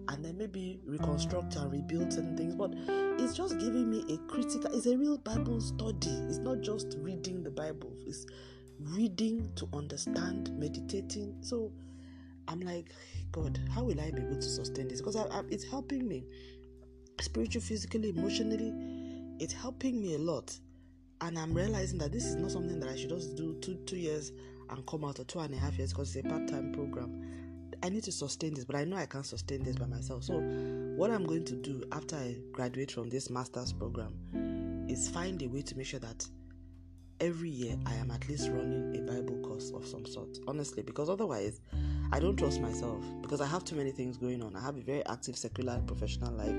and 0.09 0.23
then 0.23 0.37
maybe 0.37 0.81
reconstruct 0.85 1.55
and 1.55 1.71
rebuild 1.71 2.13
certain 2.13 2.37
things. 2.37 2.53
But 2.53 2.73
it's 3.19 3.33
just 3.33 3.57
giving 3.59 3.89
me 3.89 4.03
a 4.13 4.17
critical, 4.29 4.75
it's 4.75 4.85
a 4.85 4.97
real 4.97 5.17
Bible 5.17 5.61
study. 5.61 6.11
It's 6.27 6.37
not 6.37 6.61
just 6.61 6.97
reading 6.99 7.43
the 7.43 7.51
Bible, 7.51 7.93
it's 8.05 8.25
reading 8.85 9.51
to 9.55 9.67
understand, 9.73 10.57
meditating. 10.57 11.35
So, 11.41 11.71
I'm 12.47 12.59
like, 12.61 12.91
God, 13.31 13.59
how 13.73 13.83
will 13.83 13.99
I 13.99 14.11
be 14.11 14.21
able 14.21 14.35
to 14.35 14.41
sustain 14.41 14.87
this? 14.87 14.99
Because 14.99 15.15
I, 15.15 15.23
I, 15.23 15.41
it's 15.49 15.63
helping 15.63 16.07
me 16.07 16.23
spiritually, 17.21 17.65
physically, 17.65 18.09
emotionally. 18.09 18.73
It's 19.39 19.53
helping 19.53 20.01
me 20.01 20.15
a 20.15 20.19
lot. 20.19 20.57
And 21.21 21.39
I'm 21.39 21.53
realizing 21.53 21.99
that 21.99 22.11
this 22.11 22.25
is 22.25 22.35
not 22.35 22.51
something 22.51 22.79
that 22.79 22.89
I 22.89 22.95
should 22.95 23.09
just 23.09 23.35
do 23.35 23.55
two 23.61 23.75
two 23.85 23.95
years 23.95 24.31
and 24.69 24.85
come 24.85 25.05
out 25.05 25.19
or 25.19 25.23
two 25.23 25.39
and 25.39 25.53
a 25.53 25.57
half 25.57 25.77
years 25.77 25.91
because 25.93 26.15
it's 26.15 26.25
a 26.25 26.29
part-time 26.29 26.73
program. 26.73 27.21
I 27.81 27.89
need 27.89 28.03
to 28.03 28.11
sustain 28.11 28.53
this, 28.53 28.65
but 28.65 28.75
I 28.75 28.85
know 28.85 28.97
I 28.97 29.05
can't 29.05 29.25
sustain 29.25 29.63
this 29.63 29.75
by 29.75 29.85
myself. 29.85 30.23
So 30.23 30.35
what 30.95 31.11
I'm 31.11 31.25
going 31.25 31.43
to 31.45 31.55
do 31.55 31.83
after 31.91 32.15
I 32.15 32.37
graduate 32.51 32.91
from 32.91 33.09
this 33.09 33.29
master's 33.29 33.73
program 33.73 34.15
is 34.89 35.09
find 35.09 35.41
a 35.41 35.47
way 35.47 35.61
to 35.63 35.77
make 35.77 35.87
sure 35.87 35.99
that 35.99 36.27
every 37.19 37.49
year 37.49 37.77
I 37.85 37.93
am 37.95 38.11
at 38.11 38.27
least 38.27 38.49
running 38.49 38.95
a 38.97 39.01
Bible 39.11 39.37
course 39.47 39.71
of 39.71 39.85
some 39.85 40.05
sort. 40.05 40.39
Honestly, 40.47 40.83
because 40.83 41.09
otherwise 41.09 41.61
I 42.11 42.19
don't 42.19 42.35
trust 42.35 42.61
myself 42.61 43.03
because 43.21 43.41
I 43.41 43.47
have 43.47 43.63
too 43.63 43.75
many 43.75 43.91
things 43.91 44.17
going 44.17 44.41
on. 44.43 44.55
I 44.55 44.61
have 44.61 44.77
a 44.77 44.81
very 44.81 45.05
active 45.05 45.37
secular 45.37 45.81
professional 45.87 46.33
life, 46.33 46.55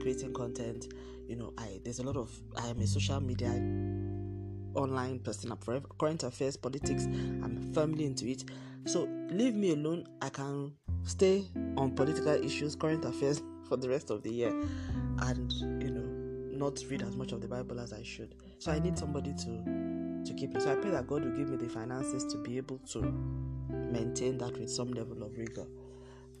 creating 0.00 0.34
content. 0.34 0.92
You 1.26 1.36
know, 1.36 1.52
I 1.56 1.80
there's 1.84 1.98
a 1.98 2.02
lot 2.02 2.16
of 2.16 2.30
I 2.56 2.68
am 2.68 2.80
a 2.80 2.86
social 2.86 3.20
media 3.20 3.50
online 4.74 5.18
person. 5.20 5.52
I'm 5.52 5.58
forever 5.58 5.86
current 5.98 6.22
affairs, 6.22 6.56
politics. 6.56 7.04
I'm 7.06 7.72
firmly 7.72 8.04
into 8.04 8.26
it. 8.26 8.44
So 8.86 9.08
leave 9.30 9.54
me 9.54 9.72
alone. 9.72 10.06
I 10.22 10.28
can 10.28 10.72
stay 11.04 11.46
on 11.76 11.92
political 11.92 12.34
issues, 12.34 12.76
current 12.76 13.04
affairs 13.04 13.42
for 13.68 13.76
the 13.76 13.88
rest 13.88 14.10
of 14.10 14.22
the 14.22 14.30
year, 14.30 14.50
and 15.20 15.52
you 15.82 15.90
know, 15.90 15.97
not 16.58 16.82
read 16.90 17.02
as 17.02 17.16
much 17.16 17.32
of 17.32 17.40
the 17.40 17.48
Bible 17.48 17.80
as 17.80 17.92
I 17.92 18.02
should. 18.02 18.34
So 18.58 18.72
I 18.72 18.78
need 18.78 18.98
somebody 18.98 19.32
to 19.32 20.24
to 20.24 20.34
keep 20.34 20.52
me. 20.52 20.60
So 20.60 20.72
I 20.72 20.74
pray 20.76 20.90
that 20.90 21.06
God 21.06 21.24
will 21.24 21.36
give 21.36 21.48
me 21.48 21.56
the 21.56 21.68
finances 21.68 22.24
to 22.32 22.38
be 22.38 22.56
able 22.56 22.78
to 22.92 23.02
maintain 23.70 24.38
that 24.38 24.58
with 24.58 24.70
some 24.70 24.92
level 24.92 25.22
of 25.22 25.36
rigor. 25.36 25.66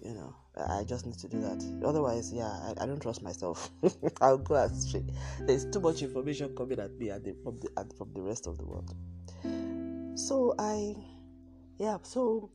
You 0.02 0.14
know, 0.14 0.34
I 0.56 0.84
just 0.84 1.06
need 1.06 1.18
to 1.18 1.28
do 1.28 1.40
that. 1.40 1.64
Otherwise, 1.84 2.32
yeah, 2.32 2.46
I, 2.46 2.74
I 2.82 2.86
don't 2.86 3.00
trust 3.00 3.22
myself. 3.22 3.70
I'll 4.20 4.38
go 4.38 4.54
astray. 4.54 5.04
There's 5.40 5.64
too 5.66 5.80
much 5.80 6.02
information 6.02 6.54
coming 6.56 6.78
at 6.78 6.96
me 6.98 7.10
at 7.10 7.24
the, 7.24 7.34
from 7.42 7.58
the 7.58 7.68
at, 7.76 7.92
from 7.96 8.12
the 8.14 8.22
rest 8.22 8.46
of 8.46 8.58
the 8.58 8.64
world. 8.64 8.94
So 10.18 10.54
I, 10.58 10.94
yeah, 11.78 11.98
so 12.02 12.50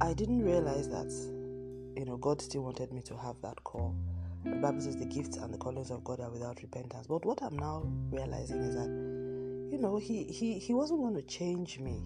I 0.00 0.12
didn't 0.12 0.42
realize 0.42 0.88
that, 0.88 1.10
you 1.96 2.04
know, 2.04 2.16
God 2.16 2.40
still 2.42 2.62
wanted 2.62 2.92
me 2.92 3.02
to 3.02 3.16
have 3.16 3.36
that 3.42 3.62
call 3.64 3.94
The 4.44 4.56
Bible 4.56 4.80
says 4.80 4.96
the 4.96 5.04
gifts 5.06 5.36
and 5.36 5.52
the 5.52 5.58
callings 5.58 5.90
of 5.90 6.02
God 6.04 6.20
are 6.20 6.30
without 6.30 6.60
repentance. 6.62 7.06
But 7.06 7.24
what 7.24 7.42
I'm 7.42 7.56
now 7.56 7.84
realizing 8.10 8.62
is 8.62 8.74
that, 8.74 8.88
you 9.72 9.78
know, 9.78 9.96
he 9.98 10.24
he 10.24 10.58
he 10.58 10.74
wasn't 10.74 11.00
going 11.00 11.14
to 11.14 11.22
change 11.22 11.78
me. 11.78 12.02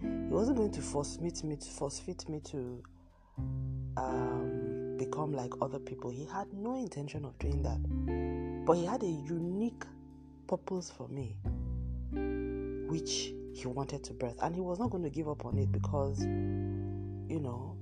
He 0.00 0.32
wasn't 0.32 0.56
going 0.56 0.70
to 0.72 0.80
force 0.80 1.18
me 1.20 1.30
to, 1.30 1.46
me 1.46 1.56
to 1.56 1.68
force 1.68 1.98
fit 1.98 2.28
me 2.28 2.40
to 2.40 2.82
um, 3.96 4.96
become 4.96 5.32
like 5.32 5.52
other 5.60 5.78
people. 5.78 6.10
He 6.10 6.24
had 6.26 6.52
no 6.52 6.76
intention 6.76 7.24
of 7.24 7.38
doing 7.38 7.62
that. 7.62 8.64
But 8.64 8.74
he 8.74 8.84
had 8.84 9.02
a 9.02 9.06
unique 9.06 9.84
purpose 10.46 10.90
for 10.90 11.08
me, 11.08 11.36
which 12.88 13.32
he 13.52 13.66
wanted 13.66 14.04
to 14.04 14.12
birth. 14.14 14.36
And 14.42 14.54
he 14.54 14.60
was 14.60 14.78
not 14.78 14.90
going 14.90 15.02
to 15.04 15.10
give 15.10 15.28
up 15.28 15.44
on 15.44 15.58
it 15.58 15.72
because, 15.72 16.20
you 16.22 17.40
know, 17.40 17.76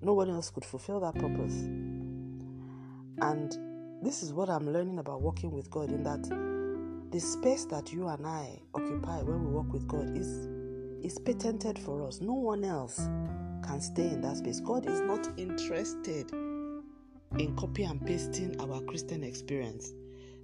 no 0.00 0.12
one 0.12 0.30
else 0.30 0.50
could 0.50 0.64
fulfill 0.64 1.00
that 1.00 1.14
purpose. 1.14 1.68
And 3.20 3.56
this 4.02 4.22
is 4.22 4.32
what 4.32 4.48
I'm 4.48 4.72
learning 4.72 4.98
about 4.98 5.20
walking 5.22 5.50
with 5.50 5.70
God 5.70 5.90
in 5.90 6.02
that 6.04 6.22
the 7.10 7.20
space 7.20 7.64
that 7.66 7.92
you 7.92 8.06
and 8.08 8.26
I 8.26 8.60
occupy 8.74 9.22
when 9.22 9.44
we 9.46 9.50
walk 9.50 9.72
with 9.72 9.88
God 9.88 10.16
is 10.16 10.46
is 11.02 11.18
patented 11.18 11.78
for 11.78 12.06
us. 12.06 12.20
No 12.20 12.34
one 12.34 12.64
else 12.64 13.08
can 13.64 13.80
stay 13.80 14.08
in 14.08 14.20
that 14.22 14.38
space. 14.38 14.60
God 14.60 14.86
is 14.86 15.00
not 15.00 15.28
interested 15.38 16.30
in 17.38 17.54
copy 17.56 17.84
and 17.84 18.04
pasting 18.04 18.60
our 18.60 18.80
Christian 18.82 19.22
experience. 19.22 19.92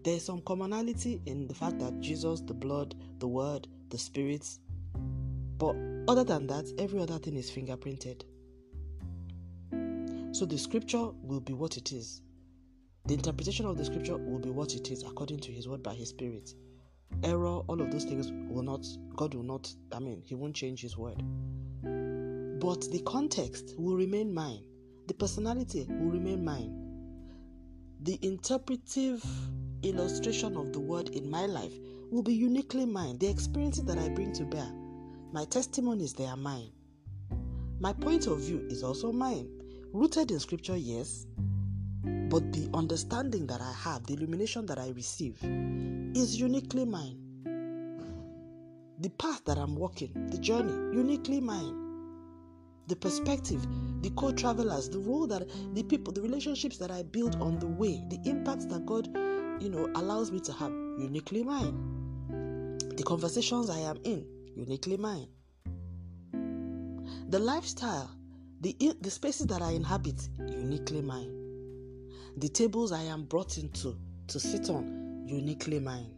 There 0.05 0.15
is 0.15 0.25
some 0.25 0.43
commonality 0.43 1.21
in 1.27 1.49
the 1.49 1.55
fact 1.55 1.79
that 1.79 2.01
Jesus, 2.01 2.41
the 2.41 2.55
blood, 2.55 2.95
the 3.19 3.27
word, 3.27 3.67
the 3.89 3.99
spirits, 3.99 4.61
but 5.59 5.75
other 6.09 6.25
than 6.25 6.47
that, 6.49 6.71
every 6.79 7.01
other 7.01 7.19
thing 7.19 7.37
is 7.37 7.51
fingerprinted. 7.51 8.23
So 10.33 10.45
the 10.45 10.59
scripture 10.59 11.11
will 11.23 11.41
be 11.41 11.53
what 11.53 11.77
it 11.77 11.93
is. 11.93 12.21
The 13.07 13.13
interpretation 13.13 13.67
of 13.67 13.77
the 13.77 13.85
scripture 13.85 14.17
will 14.17 14.39
be 14.39 14.49
what 14.49 14.75
it 14.75 14.91
is 14.91 15.03
according 15.03 15.41
to 15.41 15.53
his 15.53 15.69
word 15.69 15.83
by 15.83 15.93
his 15.93 16.09
spirit. 16.09 16.55
Error, 17.23 17.59
all 17.67 17.83
of 17.83 17.91
those 17.91 18.05
things 18.05 18.33
will 18.51 18.63
not, 18.63 18.87
God 19.15 19.35
will 19.35 19.43
not, 19.43 19.71
I 19.93 19.99
mean, 19.99 20.23
he 20.25 20.35
won't 20.35 20.57
change 20.57 20.81
his 20.81 20.97
word. 20.97 21.23
But 21.83 22.91
the 22.91 23.03
context 23.07 23.75
will 23.77 23.95
remain 23.95 24.33
mine. 24.33 24.65
The 25.07 25.13
personality 25.13 25.87
will 25.87 26.13
remain 26.13 26.43
mine. 26.43 26.81
The 28.01 28.19
interpretive 28.23 29.23
illustration 29.83 30.57
of 30.57 30.73
the 30.73 30.81
word 30.81 31.11
in 31.11 31.29
my 31.29 31.45
life 31.45 31.75
will 32.11 32.23
be 32.23 32.33
uniquely 32.33 32.87
mine. 32.87 33.19
The 33.19 33.29
experiences 33.29 33.85
that 33.85 33.99
I 33.99 34.09
bring 34.09 34.33
to 34.33 34.45
bear, 34.45 34.73
my 35.31 35.45
testimonies, 35.45 36.15
they 36.15 36.25
are 36.25 36.39
mine. 36.39 36.73
My 37.81 37.93
point 37.93 38.29
of 38.29 38.41
view 38.41 38.67
is 38.71 38.83
also 38.83 39.13
mine 39.13 39.51
rooted 39.93 40.31
in 40.31 40.41
scripture, 40.41 40.77
yes, 40.77 41.27
but 42.29 42.53
the 42.53 42.69
understanding 42.75 43.47
that 43.47 43.61
I 43.61 43.73
have, 43.73 44.07
the 44.07 44.15
illumination 44.15 44.67
that 44.67 44.79
I 44.79 44.91
receive, 44.91 45.39
is 46.15 46.41
uniquely 46.41 46.85
mine. 46.85 47.19
The 49.01 49.11
path 49.11 49.45
that 49.45 49.59
I'm 49.59 49.77
walking, 49.77 50.29
the 50.31 50.39
journey, 50.39 50.73
uniquely 50.97 51.41
mine. 51.41 51.81
The 52.87 52.97
perspective, 52.97 53.67
the 54.03 54.11
co 54.11 54.33
travelers, 54.33 54.89
the 54.89 54.99
role 54.99 55.27
that 55.27 55.49
the 55.75 55.83
people, 55.83 56.13
the 56.13 56.23
relationships 56.23 56.77
that 56.79 56.91
I 56.91 57.03
build 57.03 57.37
on 57.37 57.59
the 57.59 57.67
way, 57.67 58.05
the 58.11 58.21
impacts 58.29 58.67
that 58.67 58.85
God, 58.87 59.07
you 59.61 59.71
know, 59.71 59.91
allows 59.95 60.31
me 60.31 60.41
to 60.41 60.53
have, 60.53 60.71
uniquely 60.99 61.43
mine. 61.43 62.79
The 62.97 63.03
conversations 63.03 63.71
I 63.71 63.79
am 63.79 63.99
in, 64.05 64.27
uniquely 64.55 64.97
mine. 64.97 65.29
The 67.29 67.39
lifestyle 67.39 68.11
the, 68.65 68.97
the 69.01 69.11
spaces 69.11 69.47
that 69.49 69.61
I 69.61 69.73
inhabit, 69.73 70.27
uniquely 70.39 71.03
mine. 71.03 71.44
The 72.37 72.49
tables 72.49 72.91
I 72.91 73.03
am 73.03 73.25
brought 73.25 73.59
into 73.59 73.97
to 74.27 74.41
sit 74.41 74.69
on, 74.69 75.25
uniquely 75.27 75.79
mine. 75.79 76.11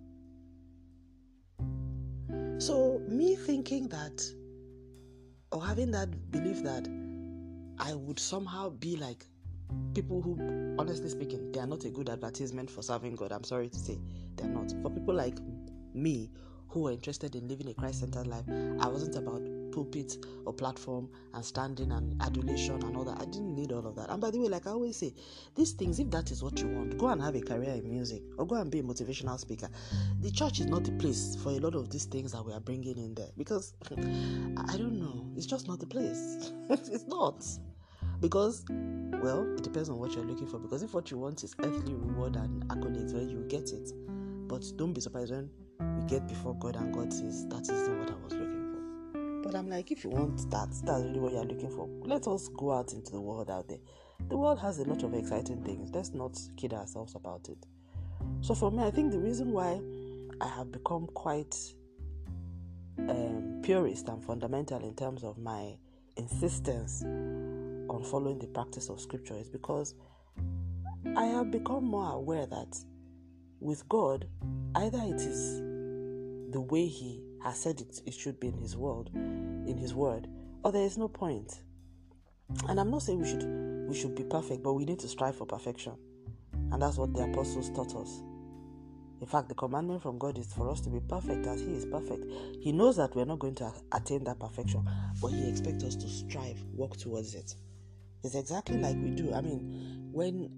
So, 2.59 3.03
me 3.07 3.37
thinking 3.37 3.89
that, 3.89 4.23
or 5.53 5.63
having 5.63 5.91
that 5.91 6.31
belief 6.31 6.63
that 6.63 6.89
I 7.79 7.93
would 7.93 8.19
somehow 8.19 8.71
be 8.71 8.97
like 8.97 9.27
people 9.95 10.23
who, 10.23 10.39
honestly 10.79 11.11
speaking, 11.11 11.53
they 11.53 11.61
are 11.61 11.67
not 11.67 11.85
a 11.85 11.91
good 11.91 12.09
advertisement 12.09 12.71
for 12.71 12.81
serving 12.81 13.17
God. 13.17 13.31
I'm 13.31 13.45
sorry 13.45 13.69
to 13.69 13.79
say, 13.79 13.99
they're 14.37 14.49
not. 14.49 14.73
For 14.83 14.89
people 14.89 15.15
like 15.15 15.39
me 15.93 16.31
who 16.69 16.89
are 16.89 16.93
interested 16.93 17.35
in 17.35 17.47
living 17.47 17.69
a 17.69 17.75
Christ 17.75 18.01
centered 18.01 18.27
life, 18.27 18.45
I 18.81 18.89
wasn't 18.89 19.17
about 19.17 19.43
pulpit 19.77 20.17
or 20.47 20.55
platform 20.55 21.07
and 21.35 21.45
standing 21.45 21.93
and 21.93 22.21
adulation 22.23 22.83
and 22.83 22.97
all 22.97 23.05
that. 23.05 23.21
I 23.21 23.27
didn't 23.27 23.55
need 23.55 23.73
all 23.73 23.87
of 23.87 23.95
that. 23.97 24.09
And 24.09 24.23
by 24.23 24.31
the 24.31 24.41
way, 24.41 24.49
like 24.49 24.67
I 24.67 24.71
always 24.71 24.97
say, 24.97 25.13
these 25.55 25.73
things, 25.73 26.01
if 26.01 26.11
that 26.13 26.31
is 26.31 26.43
what 26.43 26.59
you 26.59 26.69
want, 26.69 26.97
go 26.97 27.09
and 27.09 27.21
have 27.21 27.35
a 27.35 27.43
career 27.43 27.75
in 27.75 27.91
music 27.91 28.23
or 28.39 28.47
go 28.47 28.57
and 28.57 28.71
be 28.71 28.79
a 28.79 28.83
motivational 28.83 29.39
speaker. 29.39 29.69
The 30.23 30.31
church 30.31 30.61
is 30.61 30.67
not 30.67 30.85
the 30.85 30.93
place 30.93 31.37
for 31.43 31.51
a 31.51 31.59
lot 31.59 31.75
of 31.75 31.91
these 31.91 32.07
things 32.07 32.33
that 32.33 32.43
we 32.43 32.55
are 32.55 32.61
bringing 32.61 32.97
in 32.97 33.15
there 33.15 33.29
because 33.37 33.75
I 33.93 34.77
don't 34.79 34.99
know, 34.99 35.27
it's 35.37 35.45
just 35.45 35.69
not 35.69 35.79
the 35.79 35.87
place. 35.87 36.53
it's 36.71 37.07
not. 37.07 37.45
Because, 38.21 38.65
well, 38.71 39.47
it 39.59 39.63
depends 39.63 39.91
on 39.91 39.99
what 39.99 40.13
you're 40.15 40.25
looking 40.25 40.47
for. 40.47 40.59
Because 40.59 40.83
if 40.83 40.95
what 40.95 41.11
you 41.11 41.19
want 41.19 41.45
is 41.45 41.55
earthly 41.63 41.93
reward 41.93 42.37
and 42.37 42.65
accolades, 42.69 43.13
well, 43.13 43.23
you 43.23 43.45
get 43.47 43.73
it. 43.73 43.93
But 44.49 44.65
don't 44.77 44.95
be 44.95 45.03
surprised 45.03 45.33
when 45.33 45.51
we 45.99 46.07
get 46.07 46.27
before 46.27 46.55
God 46.55 46.77
and 46.77 46.95
God 46.95 47.13
says, 47.13 47.47
That 47.49 47.61
isn't 47.61 47.99
what 47.99 48.11
I 48.11 48.15
was 48.25 48.33
looking 48.33 48.46
but 49.47 49.55
I'm 49.55 49.71
like, 49.71 49.93
if 49.93 50.03
you 50.03 50.11
want 50.11 50.51
that, 50.51 50.71
that's 50.71 51.05
really 51.05 51.21
what 51.21 51.33
you're 51.33 51.45
looking 51.45 51.71
for. 51.71 51.89
Let 52.03 52.27
us 52.27 52.49
go 52.49 52.73
out 52.73 52.93
into 52.93 53.13
the 53.13 53.21
world 53.21 53.49
out 53.49 53.69
there. 53.69 53.79
The 54.29 54.37
world 54.37 54.59
has 54.59 54.81
a 54.81 54.85
lot 54.85 55.05
of 55.05 55.15
exciting 55.15 55.63
things. 55.63 55.91
Let's 55.95 56.13
not 56.13 56.37
kid 56.57 56.73
ourselves 56.73 57.15
about 57.15 57.49
it. 57.49 57.59
So 58.41 58.55
for 58.55 58.73
me, 58.73 58.83
I 58.83 58.91
think 58.91 59.13
the 59.13 59.21
reason 59.21 59.53
why 59.53 59.81
I 60.41 60.49
have 60.49 60.73
become 60.73 61.07
quite 61.15 61.55
um, 62.99 63.61
purist 63.63 64.09
and 64.09 64.25
fundamental 64.25 64.83
in 64.83 64.97
terms 64.97 65.23
of 65.23 65.39
my 65.39 65.75
insistence 66.17 67.05
on 67.05 68.03
following 68.11 68.41
the 68.41 68.49
practice 68.49 68.89
of 68.89 69.01
Scripture 69.01 69.37
is 69.37 69.49
because 69.49 69.95
I 71.15 71.27
have 71.27 71.53
become 71.53 71.85
more 71.85 72.15
aware 72.15 72.47
that 72.47 72.77
with 73.61 73.89
God, 73.89 74.27
either 74.75 74.99
it 75.05 75.21
is 75.21 75.61
the 76.51 76.61
way 76.61 76.87
He 76.87 77.23
has 77.47 77.61
said 77.61 77.81
it, 77.81 78.01
it 78.07 78.15
should 78.15 78.41
be 78.41 78.49
in 78.49 78.59
his 78.59 78.77
word, 78.77 79.11
in 79.15 79.77
his 79.79 79.95
word, 79.95 80.29
or 80.65 80.73
there 80.73 80.85
is 80.85 80.99
no 80.99 81.09
point. 81.09 81.61
And 82.69 82.79
I'm 82.79 82.91
not 82.91 83.03
saying 83.03 83.21
we 83.21 83.29
should 83.29 83.45
we 83.89 83.97
should 83.97 84.15
be 84.15 84.25
perfect, 84.25 84.63
but 84.63 84.75
we 84.75 84.85
need 84.85 84.99
to 85.01 85.09
strive 85.09 85.37
for 85.37 85.47
perfection. 85.47 85.95
And 86.73 86.83
that's 86.83 86.97
what 86.97 87.15
the 87.15 87.23
apostles 87.23 87.71
taught 87.71 87.95
us. 87.95 88.23
In 89.21 89.27
fact, 89.27 89.49
the 89.49 89.55
commandment 89.55 90.03
from 90.03 90.19
God 90.19 90.37
is 90.39 90.53
for 90.53 90.69
us 90.69 90.81
to 90.83 90.91
be 90.91 91.01
perfect 91.01 91.47
as 91.47 91.61
He 91.61 91.73
is 91.73 91.87
perfect. 91.87 92.27
He 92.61 92.73
knows 92.73 92.97
that 92.97 93.15
we're 93.15 93.25
not 93.25 93.39
going 93.39 93.55
to 93.57 93.73
attain 93.93 94.25
that 94.25 94.39
perfection, 94.39 94.85
but 95.23 95.29
He 95.29 95.49
expects 95.49 95.85
us 95.85 95.97
to 95.97 96.09
strive, 96.09 96.63
work 96.75 96.97
towards 96.97 97.35
it. 97.35 97.55
It's 98.23 98.35
exactly 98.35 98.79
like 98.79 98.97
we 98.97 99.11
do. 99.11 99.33
I 99.33 99.41
mean, 99.41 100.11
when 100.13 100.51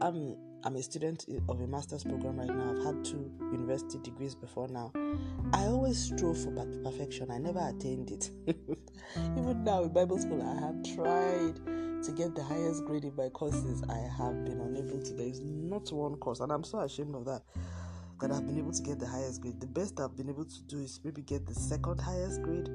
I'm 0.00 0.36
I'm 0.62 0.76
a 0.76 0.82
student 0.82 1.24
of 1.48 1.60
a 1.60 1.66
master's 1.66 2.04
program 2.04 2.36
right 2.36 2.48
now. 2.48 2.70
I've 2.70 2.84
had 2.84 3.04
two 3.04 3.32
university 3.50 3.98
degrees 3.98 4.34
before 4.34 4.68
now. 4.68 4.92
I 5.54 5.64
always 5.64 5.98
strove 5.98 6.36
for 6.38 6.50
perfection. 6.84 7.30
I 7.30 7.38
never 7.38 7.60
attained 7.60 8.10
it. 8.10 8.30
Even 9.38 9.64
now 9.64 9.84
in 9.84 9.88
Bible 9.88 10.18
school, 10.18 10.42
I 10.42 10.60
have 10.60 10.82
tried 10.94 11.56
to 12.04 12.12
get 12.12 12.34
the 12.34 12.42
highest 12.42 12.84
grade 12.84 13.04
in 13.04 13.16
my 13.16 13.30
courses. 13.30 13.82
I 13.88 13.96
have 14.18 14.44
been 14.44 14.60
unable 14.60 15.02
to. 15.02 15.14
There 15.14 15.26
is 15.26 15.40
not 15.40 15.90
one 15.92 16.16
course, 16.16 16.40
and 16.40 16.52
I'm 16.52 16.64
so 16.64 16.80
ashamed 16.80 17.14
of 17.14 17.24
that. 17.24 17.42
That 18.20 18.30
I've 18.30 18.46
been 18.46 18.58
able 18.58 18.72
to 18.72 18.82
get 18.82 18.98
the 18.98 19.06
highest 19.06 19.40
grade. 19.40 19.60
The 19.60 19.66
best 19.66 19.98
I've 19.98 20.14
been 20.14 20.28
able 20.28 20.44
to 20.44 20.62
do 20.64 20.78
is 20.80 21.00
maybe 21.02 21.22
get 21.22 21.46
the 21.46 21.54
second 21.54 22.02
highest 22.02 22.42
grade. 22.42 22.68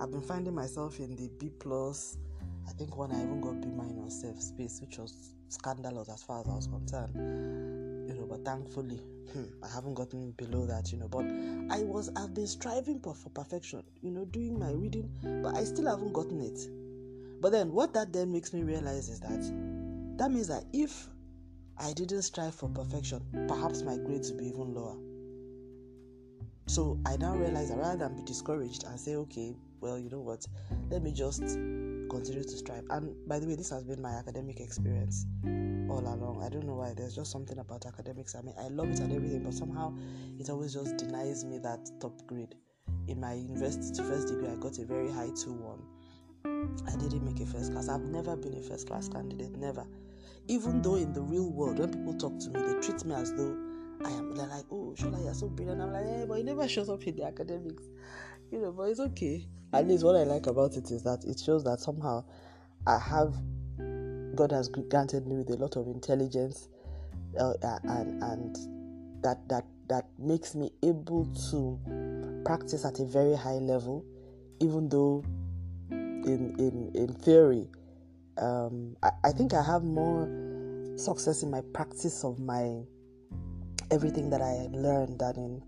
I've 0.00 0.10
been 0.10 0.22
finding 0.22 0.56
myself 0.56 0.98
in 0.98 1.14
the 1.14 1.30
B 1.38 1.50
plus. 1.50 2.16
I 2.68 2.72
think 2.72 2.96
when 2.98 3.10
I 3.12 3.22
even 3.22 3.40
got 3.40 3.60
B 3.62 3.68
minus 3.68 4.20
self 4.20 4.40
space, 4.42 4.80
which 4.82 4.98
was 4.98 5.32
scandalous 5.48 6.08
as 6.10 6.22
far 6.22 6.40
as 6.40 6.48
I 6.48 6.54
was 6.54 6.66
concerned. 6.66 7.14
You 8.08 8.14
know, 8.14 8.26
but 8.28 8.44
thankfully, 8.44 9.00
hmm, 9.32 9.44
I 9.62 9.68
haven't 9.68 9.94
gotten 9.94 10.32
below 10.32 10.66
that, 10.66 10.92
you 10.92 10.98
know. 10.98 11.08
But 11.08 11.24
I 11.74 11.82
was, 11.82 12.10
I've 12.14 12.34
been 12.34 12.46
striving 12.46 13.00
for, 13.00 13.14
for 13.14 13.30
perfection, 13.30 13.82
you 14.02 14.10
know, 14.10 14.26
doing 14.26 14.58
my 14.58 14.70
reading, 14.72 15.10
but 15.42 15.56
I 15.56 15.64
still 15.64 15.86
haven't 15.86 16.12
gotten 16.12 16.40
it. 16.42 17.40
But 17.40 17.52
then, 17.52 17.72
what 17.72 17.94
that 17.94 18.12
then 18.12 18.32
makes 18.32 18.52
me 18.52 18.62
realize 18.62 19.08
is 19.08 19.20
that 19.20 19.40
that 20.18 20.30
means 20.30 20.48
that 20.48 20.64
if 20.72 21.08
I 21.78 21.92
didn't 21.94 22.22
strive 22.22 22.54
for 22.54 22.68
perfection, 22.68 23.22
perhaps 23.48 23.82
my 23.82 23.96
grades 23.96 24.30
would 24.30 24.40
be 24.40 24.48
even 24.48 24.74
lower. 24.74 24.96
So 26.66 26.98
I 27.06 27.16
now 27.16 27.34
realize 27.34 27.70
that 27.70 27.78
rather 27.78 27.96
than 27.96 28.14
be 28.16 28.22
discouraged 28.24 28.84
and 28.84 29.00
say, 29.00 29.14
okay, 29.14 29.56
well, 29.80 29.98
you 29.98 30.10
know 30.10 30.20
what, 30.20 30.44
let 30.90 31.02
me 31.02 31.12
just 31.12 31.42
continue 32.08 32.42
to 32.42 32.56
strive. 32.56 32.84
And 32.90 33.14
by 33.28 33.38
the 33.38 33.46
way, 33.46 33.54
this 33.54 33.70
has 33.70 33.84
been 33.84 34.00
my 34.00 34.12
academic 34.12 34.60
experience 34.60 35.26
all 35.88 36.00
along. 36.00 36.42
I 36.44 36.48
don't 36.48 36.66
know 36.66 36.74
why. 36.76 36.94
There's 36.94 37.14
just 37.14 37.30
something 37.30 37.58
about 37.58 37.86
academics. 37.86 38.34
I 38.34 38.42
mean, 38.42 38.54
I 38.58 38.68
love 38.68 38.90
it 38.90 39.00
and 39.00 39.12
everything, 39.12 39.42
but 39.42 39.54
somehow 39.54 39.94
it 40.38 40.50
always 40.50 40.74
just 40.74 40.96
denies 40.96 41.44
me 41.44 41.58
that 41.58 41.90
top 42.00 42.26
grade. 42.26 42.54
In 43.06 43.20
my 43.20 43.34
university 43.34 44.02
first 44.02 44.28
degree, 44.28 44.48
I 44.48 44.56
got 44.56 44.78
a 44.78 44.84
very 44.84 45.10
high 45.10 45.30
2 45.34 45.52
1. 45.52 45.82
I 46.86 46.96
didn't 46.96 47.24
make 47.24 47.40
a 47.40 47.46
first 47.46 47.72
class. 47.72 47.88
I've 47.88 48.02
never 48.02 48.36
been 48.36 48.54
a 48.54 48.62
first 48.62 48.86
class 48.88 49.08
candidate, 49.08 49.56
never. 49.56 49.86
even 50.48 50.80
though 50.82 50.96
in 50.96 51.12
the 51.12 51.20
real 51.20 51.50
world, 51.50 51.78
when 51.78 51.90
people 51.90 52.14
talk 52.14 52.38
to 52.38 52.50
me, 52.50 52.60
they 52.60 52.80
treat 52.80 53.04
me 53.04 53.14
as 53.14 53.32
though 53.34 53.56
I 54.04 54.10
am. 54.10 54.34
They're 54.34 54.46
like, 54.46 54.64
"Oh, 54.70 54.94
Shola, 54.96 55.22
you're 55.22 55.34
so 55.34 55.48
brilliant." 55.48 55.80
I'm 55.82 55.92
like, 55.92 56.06
"Hey, 56.06 56.24
but 56.26 56.38
it 56.38 56.44
never 56.46 56.66
shows 56.68 56.88
up 56.88 57.06
in 57.06 57.16
the 57.16 57.24
academics, 57.24 57.82
you 58.50 58.60
know." 58.60 58.72
But 58.72 58.90
it's 58.90 59.00
okay. 59.00 59.46
At 59.72 59.86
least 59.86 60.04
what 60.04 60.16
I 60.16 60.24
like 60.24 60.46
about 60.46 60.76
it 60.76 60.90
is 60.90 61.02
that 61.02 61.24
it 61.24 61.38
shows 61.38 61.64
that 61.64 61.80
somehow 61.80 62.24
I 62.86 62.98
have 62.98 63.34
God 64.34 64.52
has 64.52 64.68
granted 64.68 65.26
me 65.26 65.36
with 65.36 65.50
a 65.50 65.56
lot 65.56 65.76
of 65.76 65.86
intelligence, 65.88 66.68
uh, 67.38 67.54
and 67.62 68.22
and 68.22 68.56
that 69.22 69.46
that 69.48 69.64
that 69.88 70.06
makes 70.18 70.54
me 70.54 70.70
able 70.82 71.26
to 71.50 72.42
practice 72.44 72.84
at 72.84 73.00
a 73.00 73.04
very 73.04 73.34
high 73.34 73.58
level, 73.58 74.04
even 74.60 74.88
though 74.88 75.24
in 75.90 76.54
in 76.58 76.90
in 76.94 77.12
theory 77.14 77.68
um, 78.40 78.96
I, 79.02 79.10
I 79.24 79.32
think 79.32 79.54
I 79.54 79.62
have 79.62 79.82
more 79.82 80.28
success 80.96 81.42
in 81.42 81.50
my 81.50 81.60
practice 81.72 82.24
of 82.24 82.38
my 82.38 82.82
everything 83.90 84.30
that 84.30 84.42
I 84.42 84.68
learned 84.70 85.18
than 85.18 85.36
in 85.36 85.62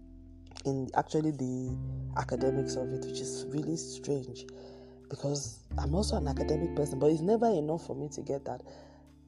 in 0.65 0.89
actually 0.95 1.31
the 1.33 1.77
academics 2.17 2.77
of 2.77 2.93
it, 2.93 3.05
which 3.05 3.21
is 3.21 3.47
really 3.49 3.77
strange 3.77 4.47
because 5.09 5.65
I'm 5.79 5.95
also 5.95 6.17
an 6.17 6.29
academic 6.29 6.75
person, 6.77 6.99
but 6.99 7.11
it's 7.11 7.21
never 7.21 7.47
enough 7.47 7.87
for 7.87 7.95
me 7.95 8.09
to 8.11 8.23
get 8.23 8.45
that 8.45 8.63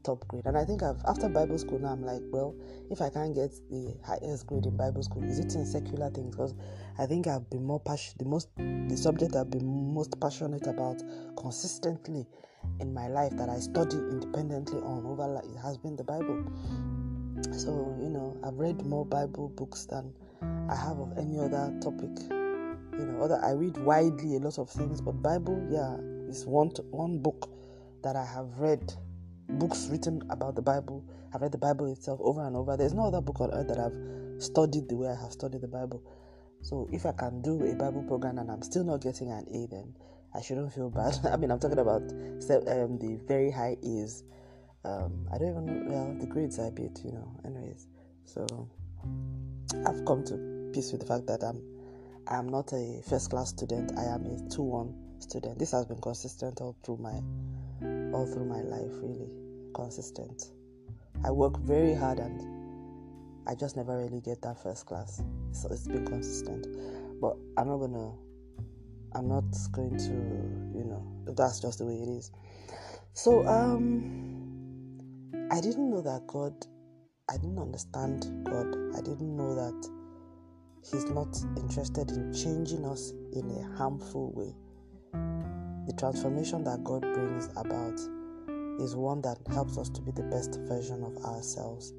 top 0.05 0.27
grade. 0.29 0.47
And 0.47 0.57
I 0.57 0.65
think 0.65 0.83
I've 0.83 1.03
after 1.07 1.29
Bible 1.29 1.59
school 1.59 1.79
now, 1.79 1.89
I'm 1.89 2.05
like, 2.05 2.23
well, 2.31 2.55
if 2.91 3.01
I 3.01 3.11
can't 3.11 3.35
get 3.35 3.51
the 3.71 3.95
highest 4.05 4.47
grade 4.47 4.67
in 4.67 4.77
Bible 4.77 5.03
school, 5.03 5.23
is 5.25 5.39
it 5.39 5.55
in 5.55 5.67
secular 5.67 6.11
things? 6.11 6.35
Because 6.35 6.55
I 6.99 7.07
think 7.07 7.27
I've 7.27 7.49
been 7.51 7.65
more 7.65 7.81
passionate, 7.81 8.19
the 8.19 8.25
most 8.25 8.49
the 8.57 8.97
subject 8.97 9.37
I've 9.37 9.51
been 9.51 9.95
most 9.95 10.19
passionate 10.21 10.67
about 10.67 11.03
consistently 11.37 12.27
in 12.81 12.95
my 12.95 13.09
life 13.09 13.37
that 13.37 13.49
I 13.49 13.59
study 13.59 13.97
independently 13.97 14.79
on 14.79 15.05
over 15.07 15.41
it 15.45 15.59
has 15.59 15.79
been 15.79 15.97
the 15.97 16.05
Bible. 16.05 16.45
So, 17.53 17.97
you 18.01 18.09
know, 18.09 18.39
I've 18.45 18.59
read 18.59 18.85
more 18.87 19.05
Bible 19.05 19.49
books 19.49 19.87
than 19.87 20.13
I 20.69 20.75
have 20.75 20.99
of 20.99 21.17
any 21.19 21.39
other 21.39 21.73
topic. 21.81 22.11
You 22.31 23.07
know, 23.07 23.23
other 23.23 23.41
I 23.43 23.53
read 23.53 23.77
widely 23.79 24.37
a 24.37 24.39
lot 24.39 24.59
of 24.59 24.71
things, 24.71 25.01
but 25.01 25.23
Bible, 25.23 25.67
yeah, 25.71 25.97
is 26.29 26.47
one 26.47 26.71
one 26.91 27.19
book 27.19 27.51
that 28.03 28.17
I 28.17 28.25
have 28.25 28.59
read. 28.59 28.93
Books 29.49 29.89
written 29.91 30.23
about 30.31 30.55
the 30.55 30.63
Bible. 30.63 31.05
I've 31.35 31.43
read 31.43 31.53
the 31.53 31.59
Bible 31.59 31.93
itself 31.93 32.21
over 32.23 32.47
and 32.47 32.57
over. 32.57 32.77
There's 32.77 32.95
no 32.95 33.07
other 33.07 33.21
book 33.21 33.41
on 33.41 33.53
earth 33.53 33.69
that 33.69 33.79
I've 33.79 34.43
studied 34.43 34.89
the 34.89 34.97
way 34.97 35.09
I 35.09 35.21
have 35.21 35.33
studied 35.33 35.61
the 35.61 35.69
Bible. 35.69 36.03
So 36.63 36.89
if 36.93 37.05
I 37.07 37.13
can 37.13 37.43
do 37.43 37.63
a 37.65 37.75
Bible 37.75 38.03
program 38.05 38.39
and 38.39 38.51
I'm 38.51 38.63
still 38.63 38.85
not 38.85 39.03
getting 39.03 39.31
an 39.31 39.47
A, 39.53 39.67
then 39.67 39.95
I 40.35 40.41
shouldn't 40.41 40.73
feel 40.73 40.91
bad. 40.91 41.19
I 41.31 41.37
mean, 41.37 41.51
I'm 41.51 41.59
talking 41.59 41.79
about 41.79 42.03
um, 42.03 42.99
the 42.99 43.19
very 43.27 43.51
high 43.51 43.77
A's. 43.83 44.25
Um, 44.85 45.27
I 45.33 45.39
don't 45.39 45.51
even 45.51 45.67
know, 45.67 45.91
well, 45.91 46.17
the 46.19 46.27
grades 46.27 46.59
I 46.59 46.71
beat, 46.71 47.01
you 47.05 47.13
know, 47.13 47.41
anyways. 47.45 47.87
So 48.25 48.69
I've 49.87 50.05
come 50.05 50.25
to 50.25 50.71
peace 50.73 50.93
with 50.93 51.01
the 51.01 51.07
fact 51.07 51.27
that 51.27 51.43
I'm 51.43 51.63
I'm 52.29 52.49
not 52.49 52.73
a 52.73 53.03
first 53.09 53.31
class 53.31 53.51
student. 53.51 53.93
I 53.99 54.05
am 54.05 54.27
a 54.27 54.49
2 54.51 54.63
1 54.63 54.95
student. 55.19 55.59
This 55.59 55.73
has 55.73 55.87
been 55.87 56.01
consistent 56.01 56.61
all 56.61 56.77
through 56.85 56.99
my 56.99 57.15
all 58.13 58.27
through 58.27 58.47
my 58.47 58.61
life, 58.61 58.93
really. 59.03 59.31
Consistent. 59.75 60.53
I 61.25 61.31
work 61.31 61.59
very 61.59 61.95
hard 61.95 62.19
and 62.19 63.49
I 63.49 63.55
just 63.55 63.77
never 63.77 63.99
really 63.99 64.21
get 64.21 64.43
that 64.43 64.63
first 64.63 64.87
class. 64.87 65.23
So 65.53 65.69
it's 65.71 65.89
been 65.89 66.07
consistent. 66.07 66.67
But 67.21 67.37
I'm 67.57 67.69
not 67.69 67.79
gonna 67.79 68.13
I'm 69.15 69.29
not 69.29 69.45
going 69.73 69.97
to, 69.99 70.79
you 70.79 70.85
know, 70.85 71.07
that's 71.35 71.61
just 71.61 71.79
the 71.79 71.87
way 71.87 71.95
it 71.95 72.09
is. 72.09 72.31
So, 73.13 73.47
um, 73.47 74.31
I 75.51 75.61
didn't 75.61 75.91
know 75.91 76.01
that 76.01 76.27
God, 76.27 76.55
I 77.31 77.37
didn't 77.37 77.59
understand 77.59 78.27
God. 78.45 78.75
I 78.97 79.01
didn't 79.01 79.37
know 79.37 79.55
that 79.55 79.91
He's 80.91 81.05
not 81.07 81.37
interested 81.57 82.11
in 82.11 82.33
changing 82.35 82.85
us 82.85 83.13
in 83.33 83.49
a 83.51 83.77
harmful 83.77 84.33
way. 84.33 84.55
The 85.87 85.93
transformation 85.99 86.65
that 86.65 86.83
God 86.83 87.03
brings 87.03 87.49
about 87.57 87.99
is 88.81 88.97
one 88.97 89.23
that 89.23 89.39
helps 89.53 89.79
us 89.79 89.89
to 89.91 90.01
be 90.01 90.11
the 90.11 90.23
best 90.25 90.59
version 90.63 91.05
of 91.05 91.17
ourselves. 91.25 91.93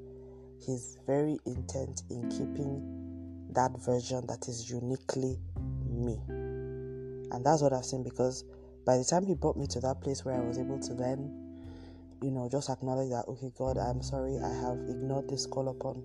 He's 0.60 0.98
very 1.06 1.38
intent 1.46 2.02
in 2.10 2.28
keeping 2.30 3.48
that 3.54 3.72
version 3.78 4.26
that 4.26 4.48
is 4.48 4.70
uniquely 4.70 5.38
me. 5.88 6.18
And 6.28 7.44
that's 7.44 7.62
what 7.62 7.72
I've 7.72 7.84
seen 7.84 8.02
because 8.02 8.44
by 8.84 8.98
the 8.98 9.04
time 9.04 9.24
he 9.24 9.34
brought 9.34 9.56
me 9.56 9.66
to 9.68 9.80
that 9.80 10.02
place 10.02 10.24
where 10.24 10.34
I 10.34 10.44
was 10.44 10.58
able 10.58 10.78
to 10.80 10.94
then, 10.94 11.53
you 12.24 12.30
know, 12.30 12.48
just 12.50 12.70
acknowledge 12.70 13.10
that, 13.10 13.24
okay, 13.28 13.50
God, 13.56 13.76
I'm 13.78 14.02
sorry, 14.02 14.38
I 14.38 14.48
have 14.48 14.78
ignored 14.88 15.28
this 15.28 15.46
call 15.46 15.68
upon 15.68 16.02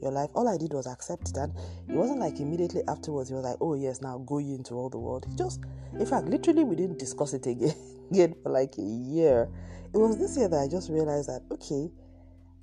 your 0.00 0.12
life. 0.12 0.30
All 0.34 0.48
I 0.48 0.56
did 0.58 0.72
was 0.72 0.86
accept 0.86 1.30
it. 1.30 1.36
And 1.36 1.52
it 1.88 1.94
wasn't 1.94 2.20
like 2.20 2.38
immediately 2.40 2.82
afterwards, 2.88 3.30
he 3.30 3.34
was 3.34 3.44
like, 3.44 3.56
oh, 3.60 3.74
yes, 3.74 4.02
now 4.02 4.18
go 4.18 4.38
into 4.38 4.74
all 4.74 4.90
the 4.90 4.98
world. 4.98 5.26
He 5.28 5.36
just, 5.36 5.60
in 5.98 6.06
fact, 6.06 6.26
literally, 6.26 6.64
we 6.64 6.76
didn't 6.76 6.98
discuss 6.98 7.32
it 7.32 7.46
again, 7.46 7.74
again 8.10 8.34
for 8.42 8.50
like 8.50 8.74
a 8.78 8.82
year. 8.82 9.48
It 9.94 9.98
was 9.98 10.18
this 10.18 10.36
year 10.36 10.48
that 10.48 10.60
I 10.60 10.68
just 10.68 10.90
realized 10.90 11.28
that, 11.28 11.42
okay, 11.50 11.90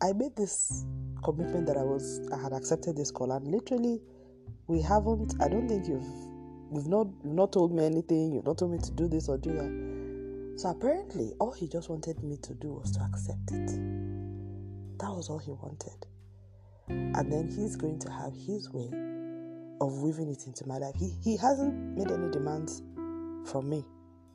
I 0.02 0.13
made 0.13 0.36
this 0.36 0.86
commitment 1.24 1.67
that 1.67 1.78
I 1.78 1.84
was, 1.84 2.22
I 2.32 2.41
had 2.41 2.54
accepted 2.54 2.95
this 2.95 3.12
call, 3.12 3.32
and 3.32 3.48
literally, 3.48 4.00
we 4.67 4.82
haven't, 4.82 5.34
I 5.41 5.48
don't 5.48 5.67
think 5.67 5.88
you've 5.88 6.06
You've 6.72 6.88
not 6.88 7.08
you've 7.24 7.34
not 7.34 7.52
told 7.52 7.74
me 7.74 7.84
anything, 7.84 8.34
you've 8.34 8.45
not 8.45 8.60
told 8.60 8.72
me 8.72 8.78
to 8.78 8.91
do 8.91 9.08
this 9.08 9.28
or 9.28 9.38
do 9.38 9.54
that. 9.54 9.98
So 10.60 10.67
apparently 10.67 11.32
all 11.39 11.54
he 11.54 11.69
just 11.69 11.88
wanted 11.88 12.22
me 12.22 12.36
to 12.41 12.54
do 12.54 12.74
was 12.74 12.91
to 12.91 13.00
accept 13.00 13.50
it. 13.54 13.67
That 15.00 15.10
was 15.10 15.30
all 15.30 15.38
he 15.38 15.52
wanted. 15.52 16.06
And 16.89 17.32
then 17.32 17.48
he's 17.48 17.78
going 17.78 17.98
to 18.00 18.12
have 18.12 18.34
his 18.36 18.69
way 18.74 18.89
of 19.80 20.02
weaving 20.02 20.28
it 20.30 20.48
into 20.48 20.67
my 20.67 20.78
life. 20.78 20.95
He 20.98 21.15
he 21.24 21.38
hasn't 21.38 21.74
made 21.98 22.12
any 22.12 22.30
demands 22.30 22.84
from 23.50 23.69
me. 23.69 23.86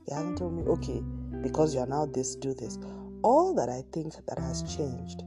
He 0.07 0.15
hasn't 0.15 0.39
told 0.39 0.55
me, 0.55 0.63
okay, 0.63 1.03
because 1.43 1.75
you're 1.75 1.87
now 1.87 2.07
this, 2.07 2.37
do 2.37 2.55
this. 2.55 2.79
All 3.23 3.55
that 3.57 3.69
I 3.69 3.83
think 3.93 4.15
that 4.27 4.39
has 4.39 4.63
changed 4.63 5.25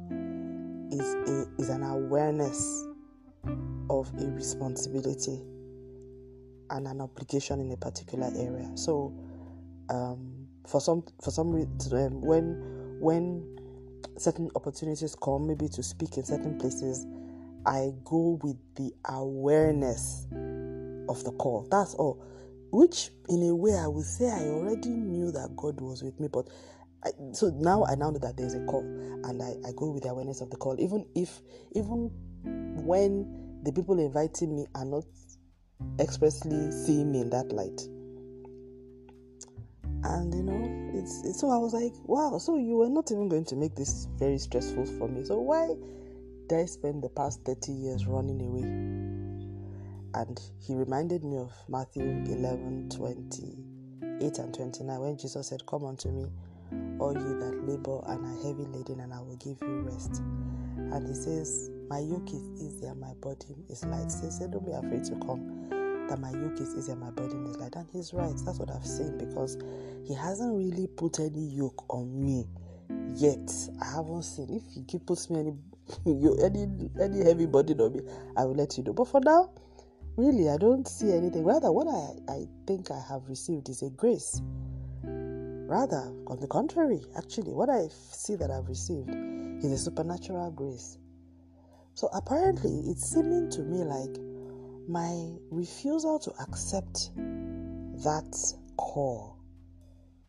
is 0.91 1.13
a, 1.13 1.45
is 1.59 1.69
an 1.69 1.83
awareness 1.83 2.87
of 3.91 4.11
a 4.17 4.25
responsibility 4.31 5.43
and 6.71 6.87
an 6.87 7.01
obligation 7.01 7.59
in 7.59 7.71
a 7.71 7.77
particular 7.77 8.31
area. 8.35 8.71
So, 8.73 9.13
um, 9.91 10.36
for 10.67 10.81
some 10.81 11.03
for 11.23 11.31
some 11.31 11.51
reason, 11.51 12.21
when 12.21 12.99
when 12.99 13.57
certain 14.17 14.49
opportunities 14.55 15.15
come, 15.21 15.47
maybe 15.47 15.67
to 15.69 15.83
speak 15.83 16.17
in 16.17 16.23
certain 16.23 16.57
places, 16.57 17.05
I 17.65 17.91
go 18.03 18.39
with 18.43 18.57
the 18.75 18.91
awareness 19.05 20.25
of 21.09 21.23
the 21.23 21.31
call. 21.37 21.67
That's 21.69 21.93
all. 21.95 22.23
Which, 22.71 23.11
in 23.29 23.43
a 23.43 23.55
way, 23.55 23.75
I 23.77 23.87
would 23.87 24.05
say 24.05 24.29
I 24.29 24.47
already 24.47 24.89
knew 24.89 25.31
that 25.31 25.55
God 25.55 25.79
was 25.79 26.03
with 26.03 26.19
me, 26.19 26.27
but 26.27 26.49
I, 27.05 27.11
so 27.31 27.49
now 27.55 27.85
I 27.85 27.95
now 27.95 28.09
know 28.09 28.19
that 28.19 28.35
there's 28.35 28.55
a 28.55 28.65
call, 28.65 28.81
and 28.81 29.41
I, 29.41 29.55
I 29.65 29.71
go 29.75 29.91
with 29.91 30.03
the 30.03 30.09
awareness 30.09 30.41
of 30.41 30.49
the 30.49 30.57
call, 30.57 30.75
even 30.79 31.05
if 31.15 31.41
even 31.75 32.11
when 32.83 33.61
the 33.63 33.71
people 33.71 33.99
inviting 33.99 34.55
me 34.55 34.65
are 34.75 34.85
not 34.85 35.05
expressly 35.99 36.71
seeing 36.71 37.11
me 37.11 37.21
in 37.21 37.29
that 37.29 37.51
light. 37.51 37.81
And 40.07 40.33
you 40.33 40.43
know, 40.43 40.97
it's, 40.97 41.23
it's 41.25 41.41
so 41.41 41.49
I 41.49 41.57
was 41.57 41.73
like, 41.73 41.93
wow, 42.05 42.37
so 42.37 42.55
you 42.57 42.77
were 42.77 42.89
not 42.89 43.11
even 43.11 43.27
going 43.27 43.43
to 43.45 43.57
make 43.57 43.75
this 43.75 44.07
very 44.17 44.37
stressful 44.37 44.85
for 44.85 45.09
me. 45.09 45.25
So 45.25 45.37
why 45.37 45.75
did 46.47 46.59
I 46.59 46.65
spend 46.65 47.03
the 47.03 47.09
past 47.09 47.43
30 47.43 47.73
years 47.73 48.07
running 48.07 48.41
away? 48.41 48.61
And 50.13 50.39
he 50.65 50.75
reminded 50.75 51.25
me 51.25 51.37
of 51.37 51.51
Matthew 51.67 52.03
11 52.03 52.89
28 52.89 54.39
and 54.39 54.53
29 54.53 54.99
when 54.99 55.17
Jesus 55.17 55.49
said, 55.49 55.65
Come 55.65 55.83
unto 55.83 56.09
me, 56.09 56.31
all 56.99 57.13
you 57.13 57.39
that 57.39 57.67
labor 57.67 58.01
and 58.07 58.25
are 58.25 58.43
heavy 58.43 58.63
laden, 58.71 59.01
and 59.01 59.13
I 59.13 59.19
will 59.19 59.35
give 59.35 59.57
you 59.61 59.81
rest. 59.81 60.21
And 60.77 61.05
he 61.05 61.13
says, 61.13 61.69
My 61.89 61.99
yoke 61.99 62.29
is 62.29 62.61
easy 62.61 62.85
and 62.85 63.01
my 63.01 63.13
burden 63.19 63.61
is 63.67 63.83
light. 63.83 64.09
So 64.09 64.23
he 64.23 64.31
said, 64.31 64.51
Don't 64.51 64.65
be 64.65 64.71
afraid 64.71 65.03
to 65.03 65.15
come. 65.25 65.67
That 66.09 66.19
my 66.19 66.31
yoke 66.31 66.59
is 66.61 66.87
and 66.87 66.99
my 66.99 67.09
burden 67.09 67.45
is 67.47 67.57
light. 67.57 67.75
And 67.75 67.87
he's 67.91 68.13
right. 68.13 68.33
That's 68.45 68.59
what 68.59 68.71
I've 68.71 68.85
seen 68.85 69.17
because 69.17 69.57
he 70.05 70.13
hasn't 70.13 70.55
really 70.55 70.87
put 70.87 71.19
any 71.19 71.47
yoke 71.47 71.85
on 71.89 72.23
me 72.23 72.45
yet. 73.15 73.51
I 73.81 73.85
haven't 73.95 74.23
seen. 74.23 74.61
If 74.75 74.89
he 74.89 74.99
puts 74.99 75.29
me 75.29 75.39
any 75.39 75.53
any 76.43 76.89
any 77.01 77.23
heavy 77.23 77.45
burden 77.45 77.81
on 77.81 77.93
me, 77.93 78.01
I 78.35 78.45
will 78.45 78.55
let 78.55 78.77
you 78.77 78.83
know. 78.83 78.93
But 78.93 79.07
for 79.07 79.21
now, 79.21 79.49
really, 80.15 80.49
I 80.49 80.57
don't 80.57 80.87
see 80.87 81.11
anything. 81.11 81.43
Rather, 81.43 81.71
what 81.71 81.87
I, 81.87 82.33
I 82.33 82.47
think 82.65 82.91
I 82.91 82.99
have 83.07 83.27
received 83.27 83.69
is 83.69 83.81
a 83.81 83.89
grace. 83.89 84.41
Rather, 85.03 86.13
on 86.27 86.39
the 86.39 86.47
contrary, 86.47 87.01
actually, 87.17 87.53
what 87.53 87.69
I 87.69 87.89
see 87.91 88.35
that 88.35 88.49
I've 88.49 88.69
received 88.69 89.09
is 89.09 89.71
a 89.71 89.77
supernatural 89.77 90.51
grace. 90.51 90.97
So 91.93 92.09
apparently, 92.13 92.89
it's 92.89 93.09
seeming 93.09 93.49
to 93.51 93.61
me 93.63 93.83
like 93.83 94.17
my 94.87 95.35
refusal 95.51 96.19
to 96.19 96.31
accept 96.41 97.11
that 97.15 98.53
call, 98.77 99.37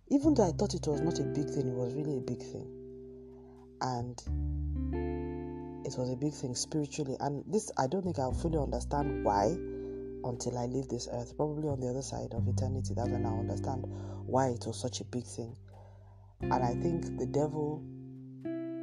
even 0.09 0.35
though 0.35 0.49
I 0.49 0.53
thought 0.53 0.75
it 0.75 0.87
was 0.87 1.01
not 1.01 1.19
a 1.19 1.25
big 1.25 1.49
thing, 1.51 1.69
it 1.69 1.75
was 1.75 1.95
really 1.95 2.17
a 2.17 2.21
big 2.21 2.39
thing. 2.39 2.75
and 3.81 4.21
it 5.87 5.97
was 5.97 6.11
a 6.11 6.17
big 6.17 6.33
thing 6.35 6.55
spiritually. 6.55 7.17
And 7.21 7.45
this, 7.47 7.71
I 7.79 7.87
don't 7.87 8.03
think 8.03 8.19
I'll 8.19 8.33
fully 8.33 8.59
understand 8.59 9.25
why 9.25 9.57
until 10.25 10.59
I 10.59 10.67
leave 10.67 10.89
this 10.89 11.09
earth. 11.13 11.37
Probably 11.37 11.69
on 11.69 11.81
the 11.81 11.89
other 11.89 12.03
side 12.03 12.35
of 12.35 12.47
eternity, 12.49 12.95
that's 12.95 13.09
when 13.09 13.25
I'll 13.25 13.41
understand 13.41 13.85
why 14.27 14.49
it 14.49 14.65
was 14.67 14.79
such 14.79 15.01
a 15.01 15.05
big 15.05 15.25
thing. 15.25 15.57
And 16.43 16.53
I 16.53 16.75
think 16.75 17.19
the 17.19 17.27
devil 17.27 17.83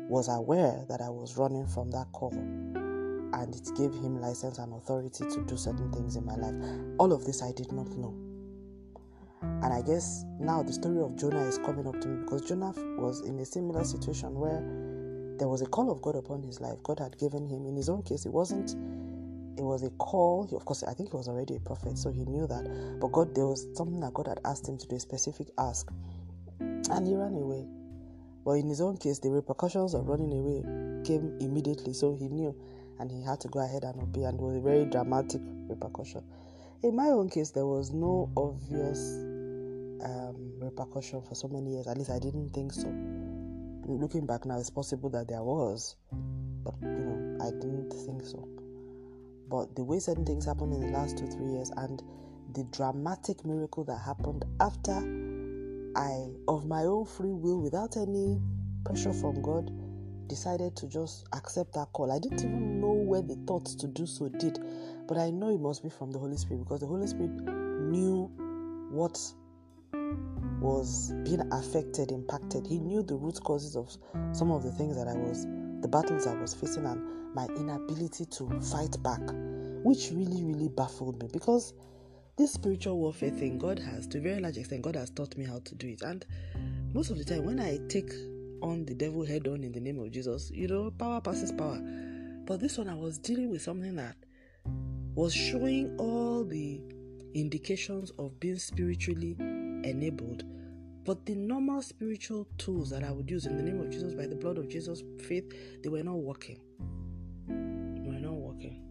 was 0.10 0.30
aware 0.30 0.86
that 0.90 1.02
I 1.02 1.10
was 1.10 1.38
running 1.38 1.68
from 1.68 1.92
that 1.92 2.12
call 2.12 2.32
and 3.34 3.56
it 3.56 3.70
gave 3.76 3.94
him 3.94 4.22
license 4.22 4.58
and 4.58 4.74
authority 4.74 5.26
to 5.30 5.44
do 5.46 5.58
certain 5.58 5.92
things 5.92 6.16
in 6.16 6.26
my 6.26 6.36
life. 6.36 6.56
All 7.00 7.12
of 7.14 7.26
this 7.26 7.42
I 7.42 7.52
did 7.52 7.72
not 7.72 7.90
know. 7.98 8.14
And 9.42 9.74
I 9.74 9.82
guess 9.82 10.26
now 10.40 10.64
the 10.64 10.74
story 10.74 11.00
of 11.02 11.16
Jonah 11.16 11.44
is 11.44 11.58
coming 11.60 11.88
up 11.88 12.00
to 12.02 12.08
me 12.08 12.24
because 12.24 12.48
Jonah 12.48 12.74
was 12.98 13.22
in 13.22 13.40
a 13.40 13.46
similar 13.46 13.84
situation 13.84 14.34
where 14.36 14.62
there 15.38 15.48
was 15.48 15.62
a 15.62 15.66
call 15.66 15.92
of 15.92 16.02
God 16.02 16.16
upon 16.16 16.44
his 16.44 16.62
life. 16.62 16.82
God 16.84 17.00
had 17.00 17.18
given 17.18 17.48
him, 17.48 17.66
in 17.66 17.76
his 17.76 17.90
own 17.90 18.02
case, 18.04 18.26
it 18.26 18.32
wasn't, 18.32 18.72
it 19.58 19.64
was 19.64 19.84
a 19.84 19.90
call. 19.92 20.50
Of 20.56 20.66
course, 20.66 20.84
I 20.84 20.94
think 20.94 21.12
he 21.12 21.18
was 21.18 21.28
already 21.28 21.58
a 21.58 21.60
prophet, 21.60 21.98
so 21.98 22.12
he 22.12 22.26
knew 22.26 22.48
that. 22.48 23.00
But 23.00 23.12
God, 23.12 23.36
there 23.36 23.46
was 23.46 23.68
something 23.76 24.00
that 24.00 24.14
God 24.14 24.28
had 24.28 24.40
asked 24.46 24.68
him 24.68 24.78
to 24.78 24.88
do, 24.88 24.96
a 24.96 25.00
specific 25.00 25.48
ask. 25.58 25.92
And 26.60 27.08
he 27.08 27.16
ran 27.16 27.34
away. 27.34 27.66
But 28.46 28.54
in 28.54 28.70
his 28.70 28.80
own 28.80 28.98
case, 28.98 29.20
the 29.20 29.32
repercussions 29.32 29.94
of 29.94 30.08
running 30.08 30.32
away 30.32 30.62
came 31.04 31.38
immediately, 31.42 31.94
so 31.94 32.14
he 32.14 32.30
knew 32.30 32.56
and 33.00 33.12
he 33.12 33.22
had 33.22 33.40
to 33.42 33.48
go 33.48 33.60
ahead 33.60 33.84
and 33.84 34.02
obey, 34.02 34.24
and 34.24 34.40
it 34.40 34.42
was 34.42 34.56
a 34.56 34.62
very 34.62 34.86
dramatic 34.86 35.42
repercussion. 35.68 36.24
In 36.84 36.96
my 36.96 37.08
own 37.08 37.30
case, 37.30 37.52
there 37.52 37.66
was 37.66 37.92
no 37.92 38.30
obvious 38.38 39.00
um, 40.04 40.54
repercussion 40.60 41.22
for 41.22 41.36
so 41.36 41.48
many 41.48 41.72
years. 41.72 41.88
At 41.88 41.98
least 41.98 42.12
I 42.12 42.20
didn't 42.20 42.50
think 42.50 42.74
so. 42.74 42.88
Looking 43.88 44.26
back 44.26 44.46
now, 44.46 44.60
it's 44.60 44.70
possible 44.70 45.10
that 45.12 45.28
there 45.28 45.44
was, 45.44 45.96
but 46.64 46.76
you 46.82 46.88
know, 46.88 47.46
I 47.46 47.52
didn't 47.52 47.92
think 47.92 48.24
so. 48.24 48.48
But 49.50 49.76
the 49.76 49.84
way 49.84 50.00
certain 50.00 50.26
things 50.26 50.46
happened 50.46 50.74
in 50.74 50.82
the 50.82 50.98
last 50.98 51.18
two, 51.18 51.28
three 51.28 51.52
years, 51.52 51.72
and 51.78 52.02
the 52.54 52.64
dramatic 52.72 53.46
miracle 53.46 53.84
that 53.86 54.00
happened 54.00 54.46
after 54.60 54.94
I, 55.96 56.30
of 56.48 56.66
my 56.66 56.84
own 56.84 57.06
free 57.06 57.32
will, 57.32 57.62
without 57.62 57.96
any 57.96 58.42
pressure 58.86 59.14
from 59.14 59.42
God, 59.42 59.72
decided 60.28 60.76
to 60.78 60.88
just 60.88 61.26
accept 61.34 61.74
that 61.74 61.92
call. 61.94 62.12
I 62.12 62.20
didn't 62.20 62.40
even 62.40 62.82
know 62.82 62.94
where 62.94 63.22
the 63.22 63.36
thoughts 63.48 63.76
to 63.76 63.88
do 63.88 64.06
so 64.06 64.30
did, 64.30 64.60
but 65.08 65.18
I 65.18 65.30
know 65.30 65.50
it 65.50 65.60
must 65.60 65.84
be 65.84 65.90
from 65.90 66.12
the 66.12 66.20
Holy 66.20 66.38
Spirit 66.38 66.64
because 66.64 66.80
the 66.80 66.88
Holy 66.88 67.08
Spirit 67.08 67.32
knew 67.32 68.32
what 68.92 69.20
was 70.62 71.14
being 71.24 71.42
affected, 71.52 72.12
impacted. 72.12 72.66
He 72.66 72.80
knew 72.80 73.04
the 73.04 73.16
root 73.16 73.40
causes 73.44 73.76
of 73.76 73.96
some 74.32 74.52
of 74.52 74.64
the 74.64 74.72
things 74.72 74.96
that 74.96 75.08
I 75.08 75.14
was, 75.14 75.46
the 75.82 75.88
battles 75.88 76.28
I 76.28 76.36
was 76.36 76.54
facing, 76.54 76.86
and 76.86 77.36
my 77.36 77.46
inability 77.58 78.26
to 78.26 78.62
fight 78.62 79.02
back, 79.04 79.22
which 79.84 80.12
really, 80.12 80.44
really 80.44 80.70
baffled 80.70 81.22
me 81.22 81.30
because 81.32 81.74
this 82.38 82.54
spiritual 82.54 82.98
warfare 82.98 83.30
thing, 83.30 83.58
God 83.58 83.80
has, 83.80 84.08
to 84.08 84.18
a 84.18 84.22
very 84.22 84.42
large 84.42 84.58
extent, 84.58 84.82
God 84.82 84.96
has 84.96 85.10
taught 85.10 85.38
me 85.38 85.46
how 85.46 85.60
to 85.60 85.76
do 85.76 85.88
it. 85.88 86.02
And 86.02 86.26
most 86.94 87.10
of 87.10 87.18
the 87.18 87.24
time, 87.24 87.46
when 87.46 87.60
I 87.60 87.80
take 87.88 88.12
on 88.66 88.86
the 88.86 88.96
devil 88.96 89.24
head 89.24 89.48
on 89.48 89.64
in 89.64 89.72
the 89.72 89.80
name 89.80 90.00
of 90.00 90.12
Jesus, 90.12 90.50
you 90.52 90.68
know, 90.68 90.92
power 90.92 91.22
passes 91.22 91.52
power. 91.52 91.80
But 92.46 92.60
this 92.60 92.78
one, 92.78 92.90
I 92.90 92.96
was 92.96 93.18
dealing 93.18 93.52
with 93.52 93.62
something 93.62 93.96
that 93.96 94.16
was 95.14 95.34
showing 95.34 95.96
all 95.98 96.44
the 96.44 96.82
indications 97.34 98.12
of 98.18 98.40
being 98.40 98.58
spiritually 98.58 99.36
enabled. 99.40 100.44
But 101.06 101.26
the 101.28 101.36
normal 101.36 101.84
spiritual 101.84 102.48
tools 102.58 102.90
that 102.90 103.04
I 103.04 103.12
would 103.12 103.30
use 103.30 103.46
in 103.46 103.56
the 103.56 103.64
name 103.64 103.80
of 103.80 103.92
Jesus, 103.92 104.16
by 104.16 104.26
the 104.26 104.36
blood 104.36 104.58
of 104.58 104.68
Jesus, 104.68 105.04
faith, 105.28 105.54
they 105.84 105.90
were 105.90 106.02
not 106.02 106.18
working. 106.18 106.60
They 107.48 108.10
were 108.10 108.20
not 108.20 108.34
working. 108.34 108.82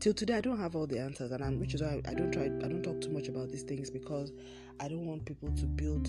Till 0.00 0.12
today, 0.12 0.34
I 0.34 0.40
don't 0.42 0.58
have 0.58 0.76
all 0.76 0.86
the 0.86 0.98
answers, 0.98 1.30
and 1.30 1.42
I'm, 1.42 1.58
which 1.58 1.72
is 1.72 1.80
why 1.80 2.02
I 2.06 2.12
don't 2.12 2.30
try. 2.30 2.44
I 2.44 2.68
don't 2.68 2.82
talk 2.82 3.00
too 3.00 3.10
much 3.10 3.28
about 3.28 3.48
these 3.48 3.62
things 3.62 3.88
because 3.88 4.32
I 4.80 4.88
don't 4.88 5.06
want 5.06 5.24
people 5.24 5.50
to 5.52 5.64
build, 5.64 6.08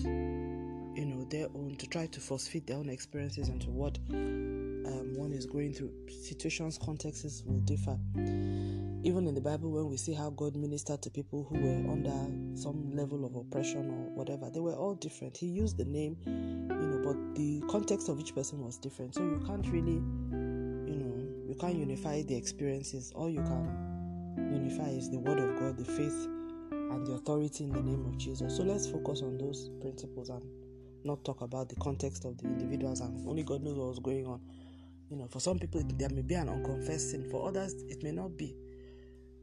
you 0.96 1.04
know, 1.04 1.24
their 1.24 1.46
own 1.54 1.76
to 1.78 1.86
try 1.86 2.06
to 2.06 2.20
force 2.20 2.48
fit 2.48 2.66
their 2.66 2.76
own 2.76 2.88
experiences 2.88 3.48
into 3.48 3.70
what 3.70 3.98
um, 4.10 5.14
one 5.14 5.32
is 5.32 5.46
going 5.46 5.74
through. 5.74 5.92
Situations, 6.08 6.78
contexts 6.78 7.42
will 7.46 7.60
differ 7.60 7.98
even 9.06 9.28
in 9.28 9.36
the 9.36 9.40
Bible, 9.40 9.70
when 9.70 9.88
we 9.88 9.96
see 9.96 10.12
how 10.12 10.30
God 10.30 10.56
ministered 10.56 11.00
to 11.02 11.10
people 11.10 11.46
who 11.48 11.60
were 11.60 11.92
under 11.92 12.10
some 12.60 12.90
level 12.90 13.24
of 13.24 13.36
oppression 13.36 13.88
or 13.88 14.16
whatever, 14.16 14.50
they 14.50 14.58
were 14.58 14.74
all 14.74 14.96
different. 14.96 15.36
He 15.36 15.46
used 15.46 15.78
the 15.78 15.84
name, 15.84 16.16
you 16.26 16.32
know, 16.32 17.02
but 17.04 17.36
the 17.36 17.62
context 17.70 18.08
of 18.08 18.18
each 18.18 18.34
person 18.34 18.64
was 18.64 18.78
different. 18.78 19.14
So 19.14 19.20
you 19.20 19.40
can't 19.46 19.64
really, 19.68 20.02
you 20.90 20.96
know, 20.96 21.48
you 21.48 21.54
can't 21.54 21.76
unify 21.76 22.22
the 22.22 22.34
experiences. 22.34 23.12
All 23.14 23.30
you 23.30 23.42
can 23.42 24.34
unify 24.36 24.88
is 24.88 25.08
the 25.08 25.20
Word 25.20 25.38
of 25.38 25.56
God, 25.56 25.78
the 25.78 25.84
faith, 25.84 26.26
and 26.72 27.06
the 27.06 27.12
authority 27.12 27.62
in 27.62 27.70
the 27.70 27.82
name 27.82 28.04
of 28.06 28.18
Jesus. 28.18 28.56
So 28.56 28.64
let's 28.64 28.88
focus 28.88 29.22
on 29.22 29.38
those 29.38 29.70
principles 29.80 30.30
and 30.30 30.42
not 31.04 31.24
talk 31.24 31.40
about 31.40 31.68
the 31.68 31.76
context 31.76 32.24
of 32.24 32.36
the 32.38 32.44
individuals 32.44 33.00
and 33.00 33.26
only 33.28 33.42
God 33.42 33.62
knows 33.62 33.76
what 33.76 33.88
was 33.88 33.98
going 33.98 34.26
on. 34.26 34.40
You 35.10 35.16
know, 35.16 35.28
for 35.28 35.40
some 35.40 35.58
people, 35.58 35.82
there 35.84 36.08
may 36.10 36.22
be 36.22 36.34
an 36.34 36.48
unconfessed 36.48 37.10
sin. 37.12 37.28
For 37.30 37.48
others, 37.48 37.74
it 37.88 38.02
may 38.02 38.10
not 38.10 38.36
be. 38.36 38.56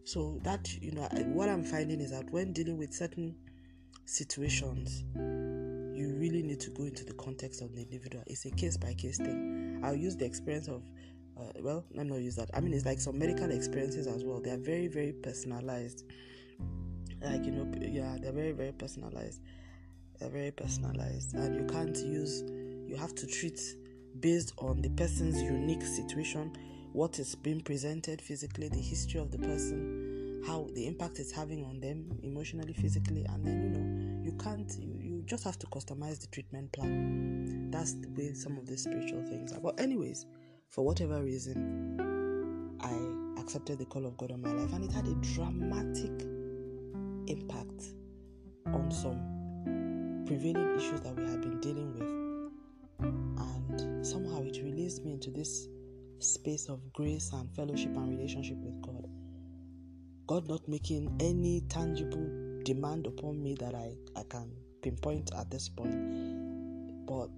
So 0.06 0.39
that 0.44 0.70
you 0.82 0.92
know, 0.92 1.08
what 1.28 1.48
I'm 1.48 1.63
finding 1.63 2.02
is 2.02 2.12
that 2.12 2.30
when 2.32 2.52
dealing 2.52 2.78
with 2.78 2.94
certain 2.94 3.36
situations, 4.06 5.04
you 5.16 6.13
really 6.18 6.44
need 6.44 6.60
to 6.60 6.70
go 6.72 6.84
into 6.84 7.06
the 7.06 7.13
context 7.13 7.62
of 7.62 7.74
the 7.74 7.82
individual. 7.82 8.24
It's 8.28 8.46
a 8.46 8.52
case 8.52 8.76
by 8.76 8.94
case 8.94 9.18
thing. 9.18 9.82
I'll 9.84 9.96
use 9.96 10.18
the 10.18 10.26
experience 10.26 10.68
of, 10.68 10.84
uh, 11.39 11.52
well, 11.62 11.86
me 11.94 12.04
not 12.04 12.20
use 12.20 12.36
that. 12.36 12.50
I 12.54 12.60
mean, 12.60 12.74
it's 12.74 12.86
like 12.86 13.00
some 13.00 13.18
medical 13.18 13.50
experiences 13.52 14.08
as 14.08 14.26
well. 14.26 14.42
They 14.42 14.52
are 14.52 14.58
very, 14.58 14.88
very 14.88 15.13
personalized. 15.13 16.04
Like 17.22 17.46
you 17.46 17.52
know, 17.52 17.72
yeah, 17.80 18.18
they're 18.22 18.34
very, 18.34 18.52
very 18.52 18.74
personalized. 18.74 19.39
They're 20.24 20.32
very 20.32 20.52
personalized, 20.52 21.34
and 21.34 21.54
you 21.54 21.66
can't 21.66 21.98
use. 21.98 22.44
You 22.88 22.96
have 22.96 23.14
to 23.16 23.28
treat 23.28 23.60
based 24.22 24.54
on 24.58 24.82
the 24.82 24.88
person's 24.92 25.42
unique 25.42 25.82
situation 25.82 26.56
what 26.94 27.20
is 27.20 27.36
being 27.36 27.60
presented 27.60 28.22
physically, 28.22 28.70
the 28.70 28.80
history 28.80 29.20
of 29.20 29.32
the 29.32 29.38
person, 29.40 30.42
how 30.48 30.70
the 30.76 30.88
impact 30.88 31.20
it's 31.20 31.34
having 31.34 31.66
on 31.66 31.82
them 31.82 32.18
emotionally, 32.24 32.72
physically, 32.72 33.26
and 33.26 33.46
then 33.46 33.64
you 33.64 33.70
know 33.70 34.24
you 34.24 34.32
can't 34.38 34.74
you, 34.80 34.98
you 34.98 35.24
just 35.26 35.44
have 35.44 35.60
to 35.60 35.68
customize 35.68 36.22
the 36.22 36.28
treatment 36.28 36.72
plan. 36.72 37.70
That's 37.70 37.92
the 37.92 38.08
way 38.16 38.34
some 38.34 38.58
of 38.58 38.66
the 38.66 38.78
spiritual 38.78 39.26
things 39.26 39.52
are. 39.52 39.60
But 39.60 39.78
anyways, 39.78 40.26
for 40.70 40.86
whatever 40.86 41.22
reason, 41.22 42.00
I 42.80 43.42
accepted 43.42 43.78
the 43.78 43.86
call 43.86 44.06
of 44.06 44.16
God 44.16 44.32
on 44.32 44.42
my 44.42 44.54
life, 44.54 44.72
and 44.72 44.86
it 44.86 44.94
had 44.94 45.06
a 45.06 45.16
dramatic 45.16 46.26
impact 47.28 47.88
on 48.68 48.90
some 48.90 49.33
prevailing 50.26 50.78
issues 50.78 51.02
that 51.02 51.16
we 51.16 51.24
had 51.24 51.42
been 51.42 51.60
dealing 51.60 51.94
with. 51.94 52.10
And 53.00 54.06
somehow 54.06 54.42
it 54.44 54.58
released 54.64 55.04
me 55.04 55.14
into 55.14 55.32
this 55.32 55.68
space 56.20 56.70
of 56.70 56.94
grace 56.94 57.32
and 57.34 57.50
fellowship 57.56 57.96
and 57.96 58.10
relationship 58.10 58.58
with 58.58 58.82
God. 58.82 59.08
God 60.28 60.48
not 60.48 60.68
making 60.68 61.16
any 61.20 61.62
tangible 61.70 62.62
demand 62.64 63.08
upon 63.08 63.44
me 63.44 63.56
that 63.56 63.76
I, 63.76 63.94
I 64.16 64.24
can 64.30 64.52
pinpoint 64.82 65.32
at 65.38 65.52
this 65.52 65.68
point, 65.68 67.06
but 67.06 67.30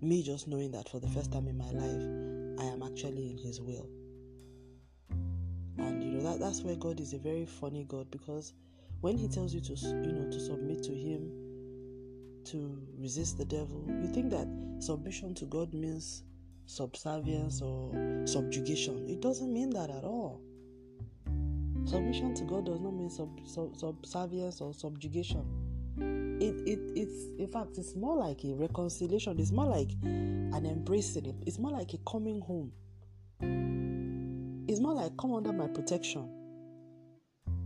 me 0.00 0.22
just 0.22 0.48
knowing 0.48 0.72
that 0.72 0.88
for 0.88 0.98
the 0.98 1.08
first 1.08 1.32
time 1.32 1.46
in 1.46 1.56
my 1.56 1.70
life, 1.70 2.64
I 2.64 2.72
am 2.72 2.82
actually 2.82 3.30
in 3.30 3.38
His 3.38 3.60
will. 3.60 3.88
And 5.78 6.02
you 6.02 6.10
know 6.10 6.22
that 6.30 6.40
that's 6.40 6.62
where 6.62 6.76
God 6.76 7.00
is 7.00 7.12
a 7.12 7.18
very 7.18 7.46
funny 7.46 7.84
God 7.88 8.10
because 8.10 8.54
when 9.00 9.16
He 9.16 9.28
tells 9.28 9.54
you 9.54 9.60
to 9.60 9.74
you 9.74 10.12
know 10.12 10.30
to 10.30 10.40
submit 10.40 10.82
to 10.84 10.92
Him, 10.92 11.30
to 12.46 12.78
resist 12.98 13.38
the 13.38 13.44
devil, 13.44 13.84
you 13.88 14.08
think 14.12 14.30
that 14.30 14.48
submission 14.80 15.34
to 15.34 15.44
God 15.46 15.72
means 15.74 16.24
subservience 16.66 17.60
or 17.60 17.92
subjugation. 18.26 19.08
It 19.08 19.20
doesn't 19.20 19.52
mean 19.52 19.70
that 19.70 19.90
at 19.90 20.04
all. 20.04 20.40
Submission 21.84 22.34
to 22.34 22.44
God 22.44 22.66
does 22.66 22.80
not 22.80 22.92
mean 22.92 23.10
sub, 23.10 23.30
sub, 23.44 23.76
subservience 23.76 24.60
or 24.60 24.72
subjugation. 24.72 25.44
It, 26.40 26.54
it 26.66 26.78
it's 26.94 27.38
in 27.38 27.48
fact 27.48 27.76
it's 27.76 27.94
more 27.96 28.16
like 28.16 28.44
a 28.44 28.54
reconciliation. 28.54 29.38
It's 29.38 29.50
more 29.52 29.66
like 29.66 29.90
an 30.02 30.64
embracing. 30.66 31.26
It. 31.26 31.34
It's 31.46 31.58
more 31.58 31.72
like 31.72 31.92
a 31.94 31.98
coming 32.10 32.40
home. 32.40 32.72
It's 34.68 34.80
more 34.80 34.94
like 34.94 35.16
come 35.16 35.34
under 35.34 35.52
my 35.52 35.66
protection. 35.66 36.28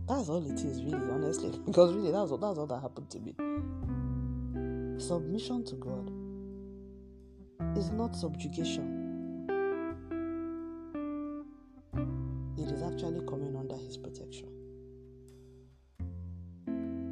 That's 0.07 0.29
all 0.29 0.45
it 0.49 0.59
is, 0.59 0.83
really, 0.83 1.09
honestly. 1.11 1.51
Because 1.65 1.93
really, 1.93 2.11
that's 2.11 2.31
what 2.31 2.41
that's 2.41 2.57
all 2.57 2.67
that 2.67 2.81
happened 2.81 3.09
to 3.11 3.19
me. 3.19 3.35
Submission 4.97 5.63
to 5.65 5.75
God 5.75 6.09
is 7.77 7.91
not 7.91 8.15
subjugation. 8.15 9.03
It 12.57 12.71
is 12.71 12.81
actually 12.81 13.19
coming 13.27 13.55
under 13.57 13.75
His 13.75 13.97
protection. 13.97 14.47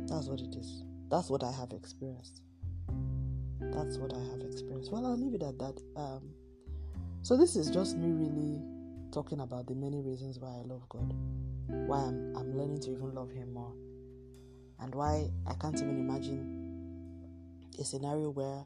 That's 0.07 0.27
what 0.27 0.41
it 0.41 0.55
is. 0.55 0.83
That's 1.09 1.29
what 1.29 1.43
I 1.43 1.51
have 1.51 1.71
experienced. 1.71 2.41
That's 3.59 3.97
what 3.97 4.13
I 4.13 4.19
have 4.31 4.41
experienced. 4.41 4.91
Well, 4.91 5.05
I'll 5.05 5.17
leave 5.17 5.33
it 5.33 5.43
at 5.43 5.59
that. 5.59 5.81
Um, 5.95 6.31
So, 7.21 7.37
this 7.37 7.55
is 7.55 7.69
just 7.69 7.97
me 7.97 8.11
really 8.11 8.61
talking 9.11 9.41
about 9.41 9.67
the 9.67 9.75
many 9.75 10.01
reasons 10.01 10.39
why 10.39 10.49
I 10.49 10.61
love 10.65 10.87
God, 10.89 11.13
why 11.67 11.99
I'm, 11.99 12.35
I'm 12.35 12.57
learning 12.57 12.79
to 12.81 12.91
even 12.91 13.13
love 13.13 13.31
Him 13.31 13.53
more, 13.53 13.73
and 14.79 14.93
why 14.95 15.29
I 15.47 15.53
can't 15.55 15.75
even 15.75 15.99
imagine 15.99 16.62
a 17.79 17.85
scenario 17.85 18.29
where 18.29 18.65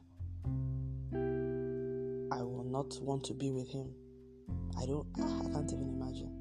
I 2.30 2.42
will 2.42 2.64
not 2.64 2.98
want 3.02 3.24
to 3.24 3.34
be 3.34 3.50
with 3.50 3.68
Him. 3.70 3.90
I 4.80 4.86
don't, 4.86 5.06
I 5.16 5.52
can't 5.52 5.72
even 5.72 5.88
imagine. 5.88 6.34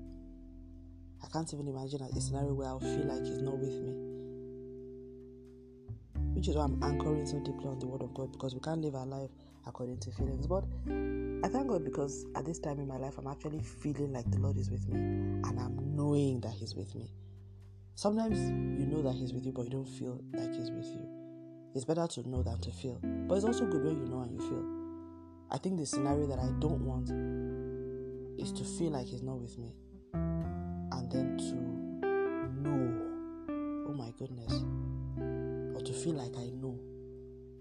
I 1.23 1.27
can't 1.27 1.51
even 1.53 1.67
imagine 1.67 2.01
a 2.01 2.21
scenario 2.21 2.53
where 2.53 2.67
I'll 2.67 2.80
feel 2.80 3.06
like 3.06 3.25
He's 3.25 3.41
not 3.41 3.58
with 3.58 3.73
me. 3.73 3.93
Which 6.34 6.47
is 6.47 6.56
why 6.56 6.65
I'm 6.65 6.82
anchoring 6.84 7.25
so 7.25 7.39
deeply 7.39 7.67
on 7.67 7.80
the 7.80 7.88
Word 7.88 8.03
of 8.03 8.13
God 8.13 8.32
because 8.32 8.53
we 8.53 8.60
can't 8.60 8.82
live 8.82 8.95
our 8.95 9.06
life 9.06 9.32
according 9.65 9.97
to 9.99 10.12
feelings. 10.12 10.45
But 10.45 10.65
I 10.88 11.49
thank 11.49 11.67
God 11.67 11.84
because 11.84 12.25
at 12.36 12.45
this 12.45 12.60
time 12.60 12.80
in 12.80 12.88
my 12.88 12.97
life, 12.97 13.17
I'm 13.17 13.27
actually 13.27 13.62
feeling 13.62 14.13
like 14.13 14.30
the 14.30 14.39
Lord 14.39 14.58
is 14.58 14.69
with 14.69 14.88
me 14.88 14.97
and 14.99 15.60
I'm 15.60 15.95
knowing 15.95 16.41
that 16.41 16.51
He's 16.51 16.75
with 16.75 16.93
me. 16.95 17.12
Sometimes 17.95 18.38
you 18.80 18.86
know 18.86 19.01
that 19.01 19.13
He's 19.15 19.34
with 19.34 19.45
you, 19.45 19.51
but 19.51 19.63
you 19.63 19.71
don't 19.71 19.89
feel 19.89 20.21
like 20.34 20.53
He's 20.53 20.69
with 20.69 20.86
you. 20.86 21.16
It's 21.78 21.86
better 21.86 22.08
to 22.08 22.28
know 22.28 22.42
than 22.42 22.60
to 22.62 22.72
feel. 22.72 23.00
But 23.04 23.36
it's 23.36 23.46
also 23.46 23.68
good 23.68 23.84
when 23.84 24.00
you 24.00 24.08
know 24.08 24.22
and 24.22 24.32
you 24.32 24.40
feel. 24.40 24.66
I 25.52 25.60
think 25.60 25.78
the 25.78 25.86
scenario 25.86 26.26
that 26.26 26.40
I 26.40 26.50
don't 26.60 26.82
want 26.82 27.12
is 28.42 28.52
to 28.54 28.63
feel 28.63 28.90
like 28.90 29.06
He's 29.06 29.22
not 29.22 29.40
with 29.40 29.56
me 29.60 29.76
and 30.12 31.12
then 31.12 31.38
to 31.38 31.54
know, 32.63 33.88
oh 33.90 33.94
my 33.94 34.12
goodness, 34.18 34.52
or 35.76 35.82
to 35.86 35.94
feel 35.94 36.16
like 36.16 36.36
I 36.36 36.50
know, 36.50 36.80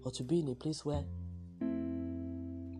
or 0.03 0.09
to 0.09 0.23
be 0.23 0.39
in 0.39 0.49
a 0.49 0.55
place 0.55 0.83
where 0.83 1.03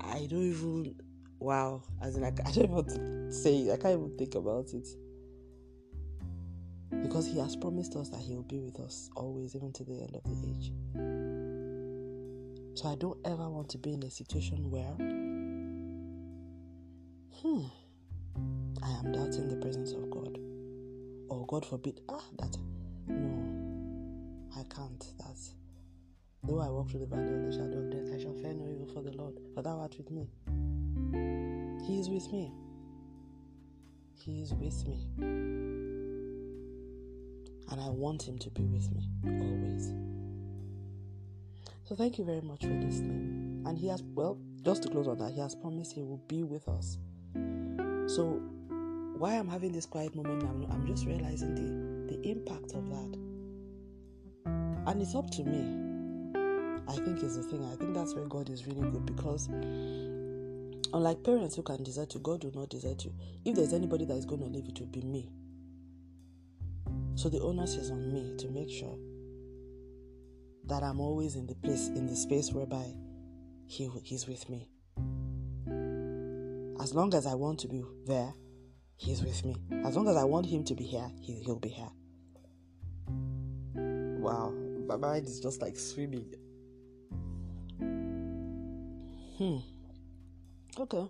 I 0.01 0.25
don't 0.25 0.41
even 0.41 0.95
wow, 1.37 1.83
as 2.01 2.15
in 2.15 2.23
like 2.23 2.39
I 2.47 2.51
don't 2.51 2.63
even 2.63 2.71
want 2.71 2.89
to 2.89 3.31
say. 3.31 3.71
I 3.71 3.77
can't 3.77 3.99
even 3.99 4.17
think 4.17 4.33
about 4.33 4.73
it. 4.73 4.87
Because 6.89 7.27
he 7.27 7.37
has 7.37 7.55
promised 7.55 7.95
us 7.95 8.09
that 8.09 8.21
he 8.21 8.33
will 8.33 8.41
be 8.43 8.59
with 8.59 8.79
us 8.79 9.11
always, 9.15 9.55
even 9.55 9.71
to 9.73 9.83
the 9.83 10.01
end 10.01 10.15
of 10.15 10.23
the 10.23 10.47
age. 10.49 10.71
So 12.77 12.87
I 12.87 12.93
don't 12.93 13.17
ever 13.25 13.49
want 13.49 13.69
to 13.69 13.79
be 13.79 13.93
in 13.93 14.03
a 14.03 14.11
situation 14.11 14.69
where 14.69 14.93
hmm 17.41 17.63
I 18.83 18.91
am 18.99 19.11
doubting 19.11 19.47
the 19.47 19.55
presence 19.55 19.93
of 19.93 20.11
God. 20.11 20.37
Or 21.27 21.43
God 21.47 21.65
forbid, 21.65 22.01
ah 22.07 22.21
that 22.37 22.55
no, 23.07 24.51
I 24.55 24.61
can't. 24.71 25.03
That's 25.17 25.55
Though 26.43 26.59
I 26.59 26.69
walk 26.69 26.91
through 26.91 26.99
the 26.99 27.07
valley 27.07 27.33
of 27.33 27.41
the 27.47 27.51
shadow 27.51 27.79
of 27.79 27.89
death, 27.89 28.13
I 28.13 28.21
shall 28.21 28.35
fear 28.35 28.53
no 28.53 28.69
evil 28.69 28.85
for 28.93 29.01
the 29.01 29.17
Lord, 29.17 29.39
for 29.55 29.63
thou 29.63 29.79
art 29.79 29.95
with 29.97 30.11
me. 30.11 30.29
He 31.87 31.99
is 31.99 32.09
with 32.09 32.31
me. 32.31 32.51
He 34.13 34.43
is 34.43 34.53
with 34.53 34.87
me. 34.87 34.99
And 37.71 37.81
I 37.81 37.89
want 37.89 38.21
him 38.21 38.37
to 38.37 38.51
be 38.51 38.65
with 38.65 38.91
me 38.91 39.09
always. 39.25 40.06
So 41.87 41.95
thank 41.95 42.17
you 42.17 42.25
very 42.25 42.41
much 42.41 42.61
for 42.61 42.67
listening. 42.67 43.63
And 43.65 43.77
he 43.77 43.87
has, 43.87 44.03
well, 44.13 44.37
just 44.63 44.83
to 44.83 44.89
close 44.89 45.07
on 45.07 45.17
that, 45.19 45.31
he 45.31 45.39
has 45.39 45.55
promised 45.55 45.93
he 45.93 46.03
will 46.03 46.21
be 46.27 46.43
with 46.43 46.67
us. 46.67 46.97
So 48.07 48.41
why 49.17 49.33
I'm 49.33 49.47
having 49.47 49.71
this 49.71 49.85
quiet 49.85 50.15
moment, 50.15 50.43
I'm, 50.43 50.69
I'm 50.71 50.85
just 50.85 51.05
realizing 51.05 51.55
the, 51.55 52.15
the 52.15 52.29
impact 52.29 52.73
of 52.73 52.89
that. 52.89 53.17
And 54.87 55.01
it's 55.01 55.15
up 55.15 55.29
to 55.31 55.43
me 55.43 55.87
I 56.87 56.93
think 56.93 57.21
is 57.21 57.35
the 57.35 57.43
thing. 57.43 57.65
I 57.65 57.75
think 57.75 57.93
that's 57.93 58.15
where 58.15 58.25
God 58.25 58.49
is 58.49 58.65
really 58.65 58.89
good 58.89 59.05
because 59.05 59.47
unlike 60.93 61.21
parents 61.23 61.55
who 61.55 61.61
can 61.61 61.83
desert 61.83 62.13
you, 62.13 62.21
God 62.21 62.43
will 62.43 62.55
not 62.55 62.69
desert 62.69 63.03
you. 63.03 63.13
If 63.43 63.55
there's 63.55 63.73
anybody 63.73 64.05
that 64.05 64.15
is 64.15 64.25
going 64.25 64.41
to 64.41 64.47
leave, 64.47 64.67
it 64.67 64.79
will 64.79 64.87
be 64.87 65.01
me. 65.01 65.29
So 67.15 67.27
the 67.27 67.41
onus 67.41 67.75
is 67.75 67.91
on 67.91 68.13
me 68.13 68.35
to 68.37 68.47
make 68.49 68.69
sure 68.69 68.97
that 70.67 70.83
I'm 70.83 70.99
always 70.99 71.35
in 71.35 71.47
the 71.47 71.55
place, 71.55 71.87
in 71.87 72.05
the 72.07 72.15
space 72.15 72.51
whereby 72.51 72.93
he, 73.67 73.89
He's 74.03 74.27
with 74.27 74.49
me. 74.49 74.69
As 76.81 76.93
long 76.93 77.13
as 77.13 77.25
I 77.25 77.33
want 77.33 77.59
to 77.59 77.67
be 77.67 77.83
there, 78.05 78.33
He's 78.95 79.21
with 79.21 79.45
me. 79.45 79.55
As 79.85 79.95
long 79.95 80.07
as 80.07 80.15
I 80.15 80.23
want 80.23 80.45
Him 80.45 80.63
to 80.65 80.73
be 80.73 80.83
here, 80.83 81.09
he, 81.21 81.33
He'll 81.33 81.59
be 81.59 81.69
here. 81.69 81.89
Wow, 83.75 84.53
my 84.87 84.95
mind 84.95 85.27
is 85.27 85.39
just 85.39 85.61
like 85.61 85.77
swimming. 85.77 86.33
Hmm. 89.37 89.57
Okay. 90.79 91.07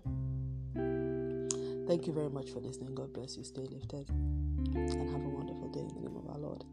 Thank 1.88 2.06
you 2.06 2.14
very 2.14 2.30
much 2.30 2.50
for 2.50 2.60
listening. 2.60 2.94
God 2.96 3.14
bless 3.14 3.38
you. 3.38 3.44
Stay 3.44 3.62
lifted 3.62 4.10
and 4.10 5.10
have 5.10 5.22
a 5.24 5.30
wonderful 5.30 5.70
day 5.70 5.80
in 5.80 5.88
the 5.88 6.02
name 6.02 6.18
of 6.18 6.30
our 6.30 6.38
Lord 6.38 6.66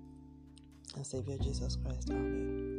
and 0.96 1.06
Savior 1.06 1.38
Jesus 1.38 1.76
Christ. 1.76 2.10
Amen. 2.10 2.73